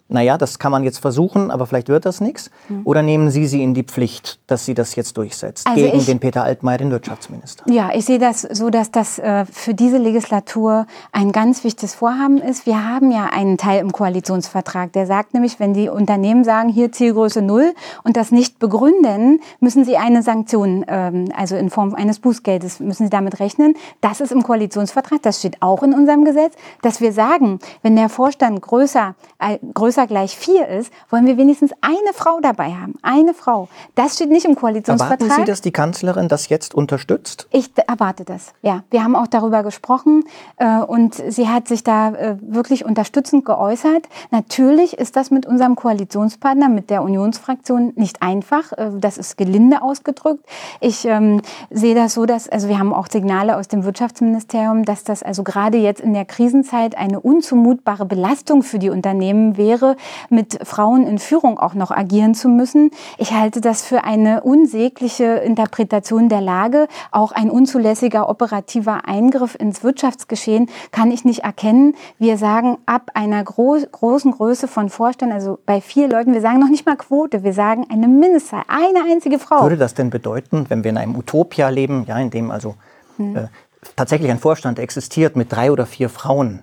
[0.08, 2.51] naja, das kann man jetzt versuchen, aber vielleicht wird das nichts?
[2.84, 6.06] Oder nehmen Sie sie in die Pflicht, dass sie das jetzt durchsetzt also gegen ich,
[6.06, 7.66] den Peter Altmaier, den Wirtschaftsminister?
[7.72, 12.38] Ja, ich sehe das so, dass das äh, für diese Legislatur ein ganz wichtiges Vorhaben
[12.38, 12.68] ist.
[12.68, 16.91] Wir haben ja einen Teil im Koalitionsvertrag, der sagt nämlich, wenn die Unternehmen sagen, hier
[16.91, 22.20] Zielgröße null und das nicht begründen, müssen sie eine Sanktion, ähm, also in Form eines
[22.20, 23.74] Bußgeldes, müssen sie damit rechnen.
[24.01, 26.53] Das ist im Koalitionsvertrag, das steht auch in unserem Gesetz,
[26.84, 31.38] dass wir sagen, wenn der Vorstand größer, äh, größer größer gleich vier ist, wollen wir
[31.38, 32.96] wenigstens eine Frau dabei haben.
[33.02, 33.70] Eine Frau.
[33.96, 35.22] Das steht nicht im Koalitionsvertrag.
[35.22, 37.48] Erwarten Sie, dass die Kanzlerin das jetzt unterstützt?
[37.52, 38.84] Ich erwarte das, ja.
[38.89, 40.24] Wir haben auch darüber gesprochen
[40.58, 44.08] äh, und sie hat sich da äh, wirklich unterstützend geäußert.
[44.32, 48.74] Natürlich ist das mit unserem Koalitionspartner, mit der Unionsfraktion nicht einfach.
[48.74, 50.46] Äh, das ist gelinde ausgedrückt.
[50.82, 55.04] Ich ähm, sehe das so, dass, also wir haben auch Signale aus dem Wirtschaftsministerium, dass
[55.04, 59.96] das also gerade jetzt in der Krisenzeit eine unzumutbare Belastung für die Unternehmen wäre, wäre,
[60.30, 62.92] mit Frauen in Führung auch noch agieren zu müssen.
[63.18, 66.88] Ich halte das für eine unsägliche Interpretation der Lage.
[67.12, 71.96] Auch ein unzulässiger operativer Eingriff ins Wirtschaftsgeschehen kann ich nicht erkennen.
[72.20, 76.60] Wir sagen ab einer gro großen Größe von Vorständen, also bei vier Leuten, wir sagen
[76.60, 79.64] noch nicht mal Quote, wir sagen eine Mindestzahl, eine einzige Frau.
[79.64, 82.76] Würde das denn bedeuten, wenn wir in einem Utopia leben, ja, in dem also
[83.18, 83.36] hm.
[83.36, 83.48] äh,
[83.96, 86.62] tatsächlich ein Vorstand existiert mit drei oder vier Frauen,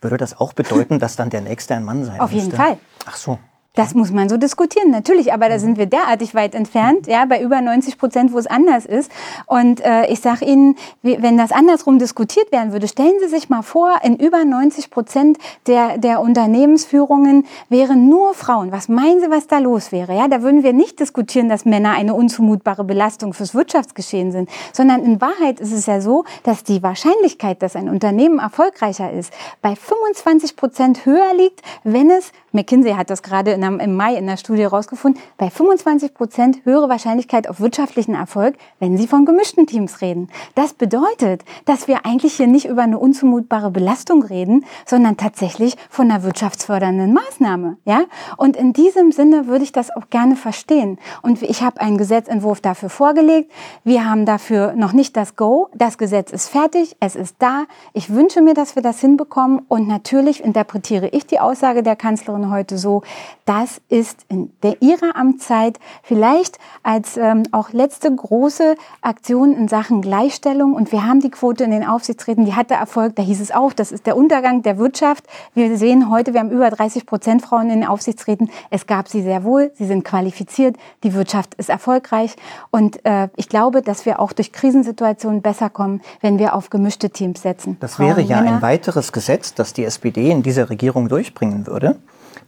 [0.00, 2.78] würde das auch bedeuten, dass dann der Nächste ein Mann sein Auf jeden Fall.
[3.06, 3.38] Ach so.
[3.74, 7.40] Das muss man so diskutieren, natürlich, aber da sind wir derartig weit entfernt, ja, bei
[7.40, 9.12] über 90 Prozent, wo es anders ist.
[9.46, 13.62] Und äh, ich sage Ihnen, wenn das andersrum diskutiert werden würde, stellen Sie sich mal
[13.62, 18.72] vor, in über 90 Prozent der, der Unternehmensführungen wären nur Frauen.
[18.72, 20.16] Was meinen Sie, was da los wäre?
[20.16, 25.04] Ja, da würden wir nicht diskutieren, dass Männer eine unzumutbare Belastung fürs Wirtschaftsgeschehen sind, sondern
[25.04, 29.76] in Wahrheit ist es ja so, dass die Wahrscheinlichkeit, dass ein Unternehmen erfolgreicher ist, bei
[29.76, 34.62] 25 Prozent höher liegt, wenn es McKinsey hat das gerade im Mai in der Studie
[34.62, 40.28] herausgefunden, bei 25 Prozent höhere Wahrscheinlichkeit auf wirtschaftlichen Erfolg, wenn Sie von gemischten Teams reden.
[40.56, 46.10] Das bedeutet, dass wir eigentlich hier nicht über eine unzumutbare Belastung reden, sondern tatsächlich von
[46.10, 47.76] einer wirtschaftsfördernden Maßnahme.
[47.84, 48.02] Ja?
[48.36, 50.98] Und in diesem Sinne würde ich das auch gerne verstehen.
[51.22, 53.52] Und ich habe einen Gesetzentwurf dafür vorgelegt.
[53.84, 55.68] Wir haben dafür noch nicht das Go.
[55.74, 57.64] Das Gesetz ist fertig, es ist da.
[57.92, 59.62] Ich wünsche mir, dass wir das hinbekommen.
[59.68, 63.02] Und natürlich interpretiere ich die Aussage der Kanzlerin Kanzlerin heute so,
[63.44, 70.02] das ist in der, ihrer Amtszeit vielleicht als ähm, auch letzte große Aktion in Sachen
[70.02, 73.50] Gleichstellung und wir haben die Quote in den Aufsichtsräten, die hatte Erfolg, da hieß es
[73.50, 75.24] auch, das ist der Untergang der Wirtschaft.
[75.54, 78.50] Wir sehen heute, wir haben über 30 Prozent Frauen in den Aufsichtsräten.
[78.70, 82.36] Es gab sie sehr wohl, sie sind qualifiziert, die Wirtschaft ist erfolgreich
[82.70, 87.10] und äh, ich glaube, dass wir auch durch Krisensituationen besser kommen, wenn wir auf gemischte
[87.10, 87.76] Teams setzen.
[87.80, 88.56] Das wäre ja Männer.
[88.56, 91.96] ein weiteres Gesetz, das die SPD in dieser Regierung durchbringen würde.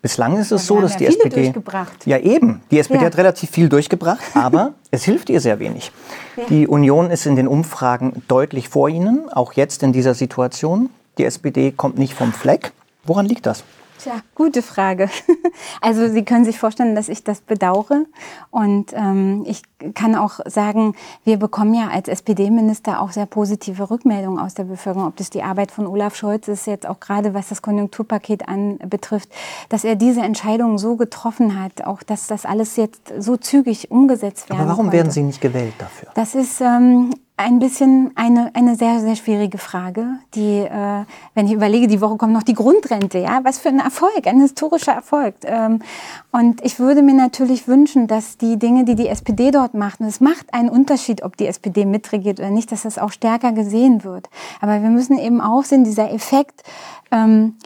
[0.01, 1.53] Bislang ist es ja, so, dass die SPD.
[2.07, 2.61] Ja, eben.
[2.70, 3.07] Die SPD ja.
[3.07, 5.93] hat relativ viel durchgebracht, aber es hilft ihr sehr wenig.
[6.37, 6.45] Ja.
[6.49, 10.91] Die Union ist in den Umfragen deutlich vor ihnen, auch jetzt in dieser Situation.
[11.18, 12.72] Die SPD kommt nicht vom Fleck.
[13.05, 13.64] Woran liegt das?
[14.03, 15.09] Tja, gute Frage.
[15.81, 18.07] Also Sie können sich vorstellen, dass ich das bedauere.
[18.51, 19.63] Und ähm, ich
[19.95, 20.95] kann auch sagen,
[21.25, 25.43] wir bekommen ja als SPD-Minister auch sehr positive Rückmeldungen aus der Bevölkerung, ob das die
[25.43, 29.29] Arbeit von Olaf Scholz ist, jetzt auch gerade was das Konjunkturpaket anbetrifft,
[29.69, 34.49] dass er diese Entscheidung so getroffen hat, auch dass das alles jetzt so zügig umgesetzt
[34.49, 34.99] werden Aber warum konnte.
[34.99, 36.09] werden Sie nicht gewählt dafür?
[36.15, 41.05] Das ist ähm, ein bisschen eine, eine sehr, sehr schwierige Frage, die, äh,
[41.35, 44.41] wenn ich überlege, die Woche kommt noch die Grundrente, ja, was für ein Erfolg, ein
[44.41, 45.35] historischer Erfolg.
[45.45, 45.80] Ähm,
[46.30, 50.07] und ich würde mir natürlich wünschen, dass die Dinge, die die SPD dort macht, und
[50.07, 54.05] es macht einen Unterschied, ob die SPD mitregiert oder nicht, dass das auch stärker gesehen
[54.05, 54.28] wird.
[54.61, 56.62] Aber wir müssen eben auch sehen, dieser Effekt,
[57.11, 57.57] ähm,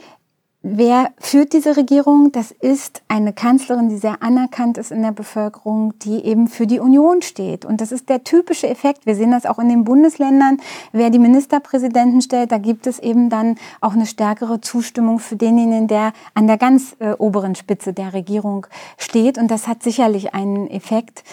[0.69, 2.33] Wer führt diese Regierung?
[2.33, 6.81] Das ist eine Kanzlerin, die sehr anerkannt ist in der Bevölkerung, die eben für die
[6.81, 7.63] Union steht.
[7.63, 9.05] Und das ist der typische Effekt.
[9.05, 10.59] Wir sehen das auch in den Bundesländern.
[10.91, 15.87] Wer die Ministerpräsidenten stellt, da gibt es eben dann auch eine stärkere Zustimmung für denjenigen,
[15.87, 19.37] der an der ganz äh, oberen Spitze der Regierung steht.
[19.37, 21.23] Und das hat sicherlich einen Effekt.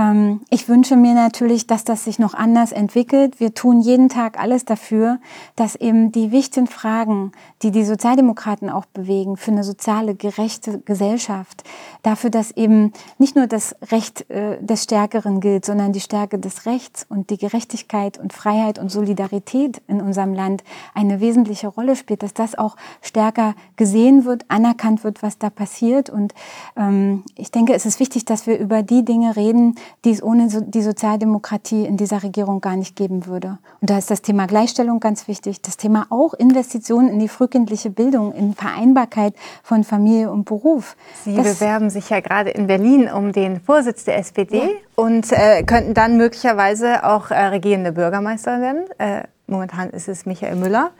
[0.00, 3.38] Ähm, ich wünsche mir natürlich, dass das sich noch anders entwickelt.
[3.38, 5.18] Wir tun jeden Tag alles dafür,
[5.56, 7.32] dass eben die wichtigen Fragen,
[7.62, 11.64] die die Sozialdemokraten auch bewegen, für eine soziale, gerechte Gesellschaft,
[12.02, 16.66] dafür, dass eben nicht nur das Recht äh, des Stärkeren gilt, sondern die Stärke des
[16.66, 22.22] Rechts und die Gerechtigkeit und Freiheit und Solidarität in unserem Land eine wesentliche Rolle spielt,
[22.22, 26.08] dass das auch stärker gesehen wird, anerkannt wird, was da passiert.
[26.08, 26.32] Und
[26.76, 29.74] ähm, ich denke, es ist wichtig, dass wir über die Dinge reden,
[30.04, 33.58] die es ohne die Sozialdemokratie in dieser Regierung gar nicht geben würde.
[33.80, 37.90] Und da ist das Thema Gleichstellung ganz wichtig, das Thema auch Investitionen in die frühkindliche
[37.90, 40.96] Bildung, in Vereinbarkeit von Familie und Beruf.
[41.24, 44.68] Sie das bewerben sich ja gerade in Berlin um den Vorsitz der SPD ja.
[44.96, 48.84] und äh, könnten dann möglicherweise auch äh, regierende Bürgermeister werden.
[48.98, 50.90] Äh, momentan ist es Michael Müller.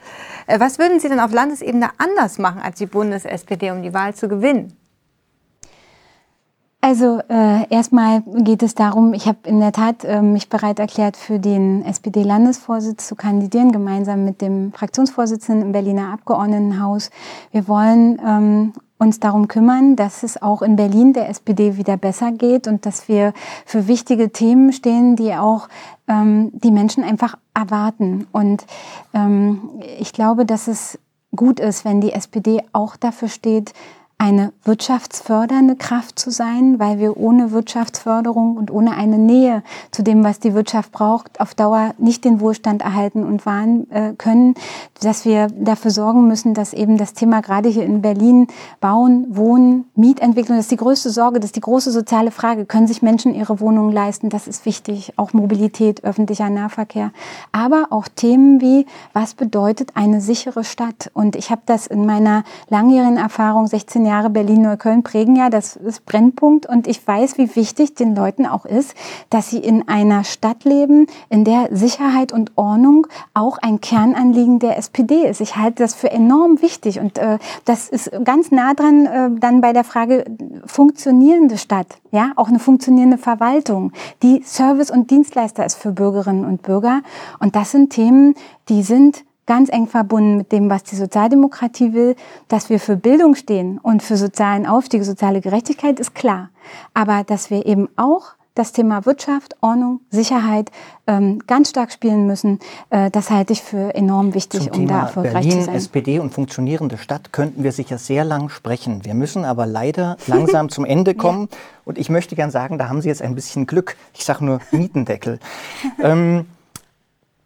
[0.47, 4.15] Äh, was würden Sie denn auf Landesebene anders machen als die Bundes-SPD, um die Wahl
[4.15, 4.77] zu gewinnen?
[6.83, 11.19] Also äh, erstmal geht es darum, ich habe in der Tat äh, mich bereit erklärt,
[11.19, 17.11] für den SPD-Landesvorsitz zu kandidieren, gemeinsam mit dem Fraktionsvorsitzenden im Berliner Abgeordnetenhaus.
[17.53, 22.33] Wir wollen ähm, uns darum kümmern, dass es auch in Berlin der SPD wieder besser
[22.33, 23.35] geht und dass wir
[23.67, 25.69] für wichtige Themen stehen, die auch
[26.09, 28.27] ähm, die Menschen einfach erwarten.
[28.33, 28.65] Und
[29.13, 29.61] ähm,
[29.99, 30.99] ich glaube, dass es
[31.37, 33.75] gut ist, wenn die SPD auch dafür steht,
[34.21, 39.63] eine wirtschaftsfördernde Kraft zu sein, weil wir ohne Wirtschaftsförderung und ohne eine Nähe
[39.93, 44.13] zu dem, was die Wirtschaft braucht, auf Dauer nicht den Wohlstand erhalten und wahren äh,
[44.19, 44.57] können,
[45.01, 48.49] dass wir dafür sorgen müssen, dass eben das Thema gerade hier in Berlin
[48.83, 52.67] Bauen, Wohnen, Mietentwicklung, das ist die größte Sorge, das ist die große soziale Frage.
[52.67, 54.29] Können sich Menschen ihre Wohnungen leisten?
[54.29, 55.15] Das ist wichtig.
[55.17, 57.11] Auch Mobilität, öffentlicher Nahverkehr.
[57.53, 61.11] Aber auch Themen wie, was bedeutet eine sichere Stadt?
[61.15, 65.77] Und ich habe das in meiner langjährigen Erfahrung, 16 Jahre Jahre Berlin-Neukölln prägen ja das
[65.77, 66.67] ist Brennpunkt.
[66.67, 68.95] Und ich weiß, wie wichtig den Leuten auch ist,
[69.31, 74.77] dass sie in einer Stadt leben, in der Sicherheit und Ordnung auch ein Kernanliegen der
[74.77, 75.41] SPD ist.
[75.41, 76.99] Ich halte das für enorm wichtig.
[76.99, 80.25] Und äh, das ist ganz nah dran äh, dann bei der Frage
[80.67, 83.93] funktionierende Stadt, ja, auch eine funktionierende Verwaltung,
[84.23, 87.03] die Service und Dienstleister ist für Bürgerinnen und Bürger.
[87.39, 88.35] Und das sind Themen,
[88.69, 92.15] die sind ganz eng verbunden mit dem, was die Sozialdemokratie will,
[92.47, 96.51] dass wir für Bildung stehen und für sozialen Aufstieg, soziale Gerechtigkeit ist klar.
[96.95, 100.71] Aber dass wir eben auch das Thema Wirtschaft, Ordnung, Sicherheit
[101.09, 102.61] ähm, ganz stark spielen müssen.
[102.91, 105.75] Äh, das halte ich für enorm wichtig, Zum um Thema da erfolgreich Berlin, zu sein.
[105.75, 109.05] SPD und funktionierende Stadt könnten wir sicher sehr lang sprechen.
[109.05, 111.49] Wir müssen aber leider langsam zum Ende kommen.
[111.85, 113.97] Und ich möchte gern sagen, da haben Sie jetzt ein bisschen Glück.
[114.15, 115.41] Ich sage nur Mietendeckel.
[116.01, 116.47] ähm,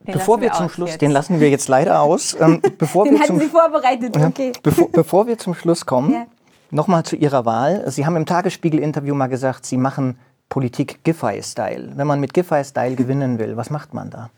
[0.05, 1.03] bevor lassen wir wir zum Schluss, jetzt.
[1.03, 2.37] den lassen wir jetzt leider aus.
[2.41, 4.53] Ähm, bevor Den wir hatten zum, Sie vorbereitet, okay.
[4.63, 6.27] Bevor, bevor wir zum Schluss kommen, Ja.
[6.71, 7.85] nochmal zu Ihrer Wahl.
[7.91, 11.93] Sie haben im Tagesspiegel-Interview mal gesagt, Sie machen Politik Giffey-Style.
[11.97, 14.31] Wenn man mit Giffey-Style gewinnen will, was macht man da?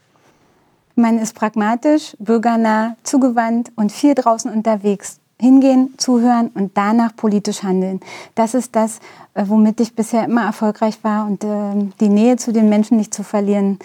[0.94, 5.18] Man ist pragmatisch, bürgernah, zugewandt und viel draußen unterwegs.
[5.38, 8.00] Hingehen, zuhören und danach politisch handeln.
[8.34, 9.00] Das ist das,
[9.34, 13.12] äh, womit ich bisher immer erfolgreich war und ähm, die Nähe zu den Menschen nicht
[13.12, 13.78] zu verlieren,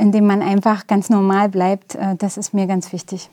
[0.00, 1.94] indem man einfach ganz normal bleibt.
[1.94, 3.30] äh, Das ist mir ganz wichtig.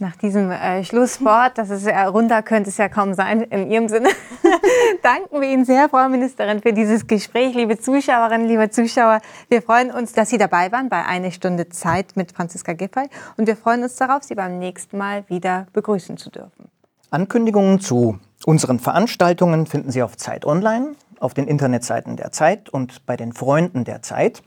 [0.00, 3.88] Nach diesem äh, Schlusswort, das ist ja runter könnte es ja kaum sein, in Ihrem
[3.88, 4.08] Sinne,
[5.02, 7.54] danken wir Ihnen sehr, Frau Ministerin, für dieses Gespräch.
[7.54, 12.16] Liebe Zuschauerinnen, liebe Zuschauer, wir freuen uns, dass Sie dabei waren bei Eine Stunde Zeit
[12.16, 16.28] mit Franziska Giffey und wir freuen uns darauf, Sie beim nächsten Mal wieder begrüßen zu
[16.28, 16.68] dürfen.
[17.10, 23.06] Ankündigungen zu unseren Veranstaltungen finden Sie auf Zeit Online, auf den Internetseiten der Zeit und
[23.06, 24.42] bei den Freunden der Zeit.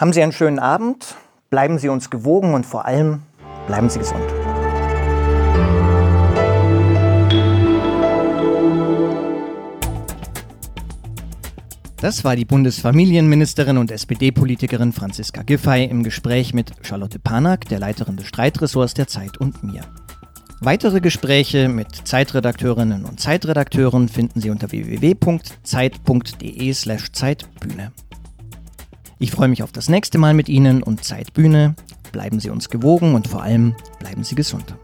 [0.00, 1.14] Haben Sie einen schönen Abend,
[1.50, 3.20] bleiben Sie uns gewogen und vor allem
[3.66, 4.24] bleiben Sie gesund.
[12.00, 18.16] Das war die Bundesfamilienministerin und SPD-Politikerin Franziska Giffey im Gespräch mit Charlotte Panak, der Leiterin
[18.16, 19.82] des Streitressorts der Zeit und mir.
[20.60, 27.92] Weitere Gespräche mit Zeitredakteurinnen und Zeitredakteuren finden Sie unter www.zeit.de/slash Zeitbühne.
[29.22, 31.74] Ich freue mich auf das nächste Mal mit Ihnen und Zeitbühne.
[32.10, 34.74] Bleiben Sie uns gewogen und vor allem bleiben Sie gesund.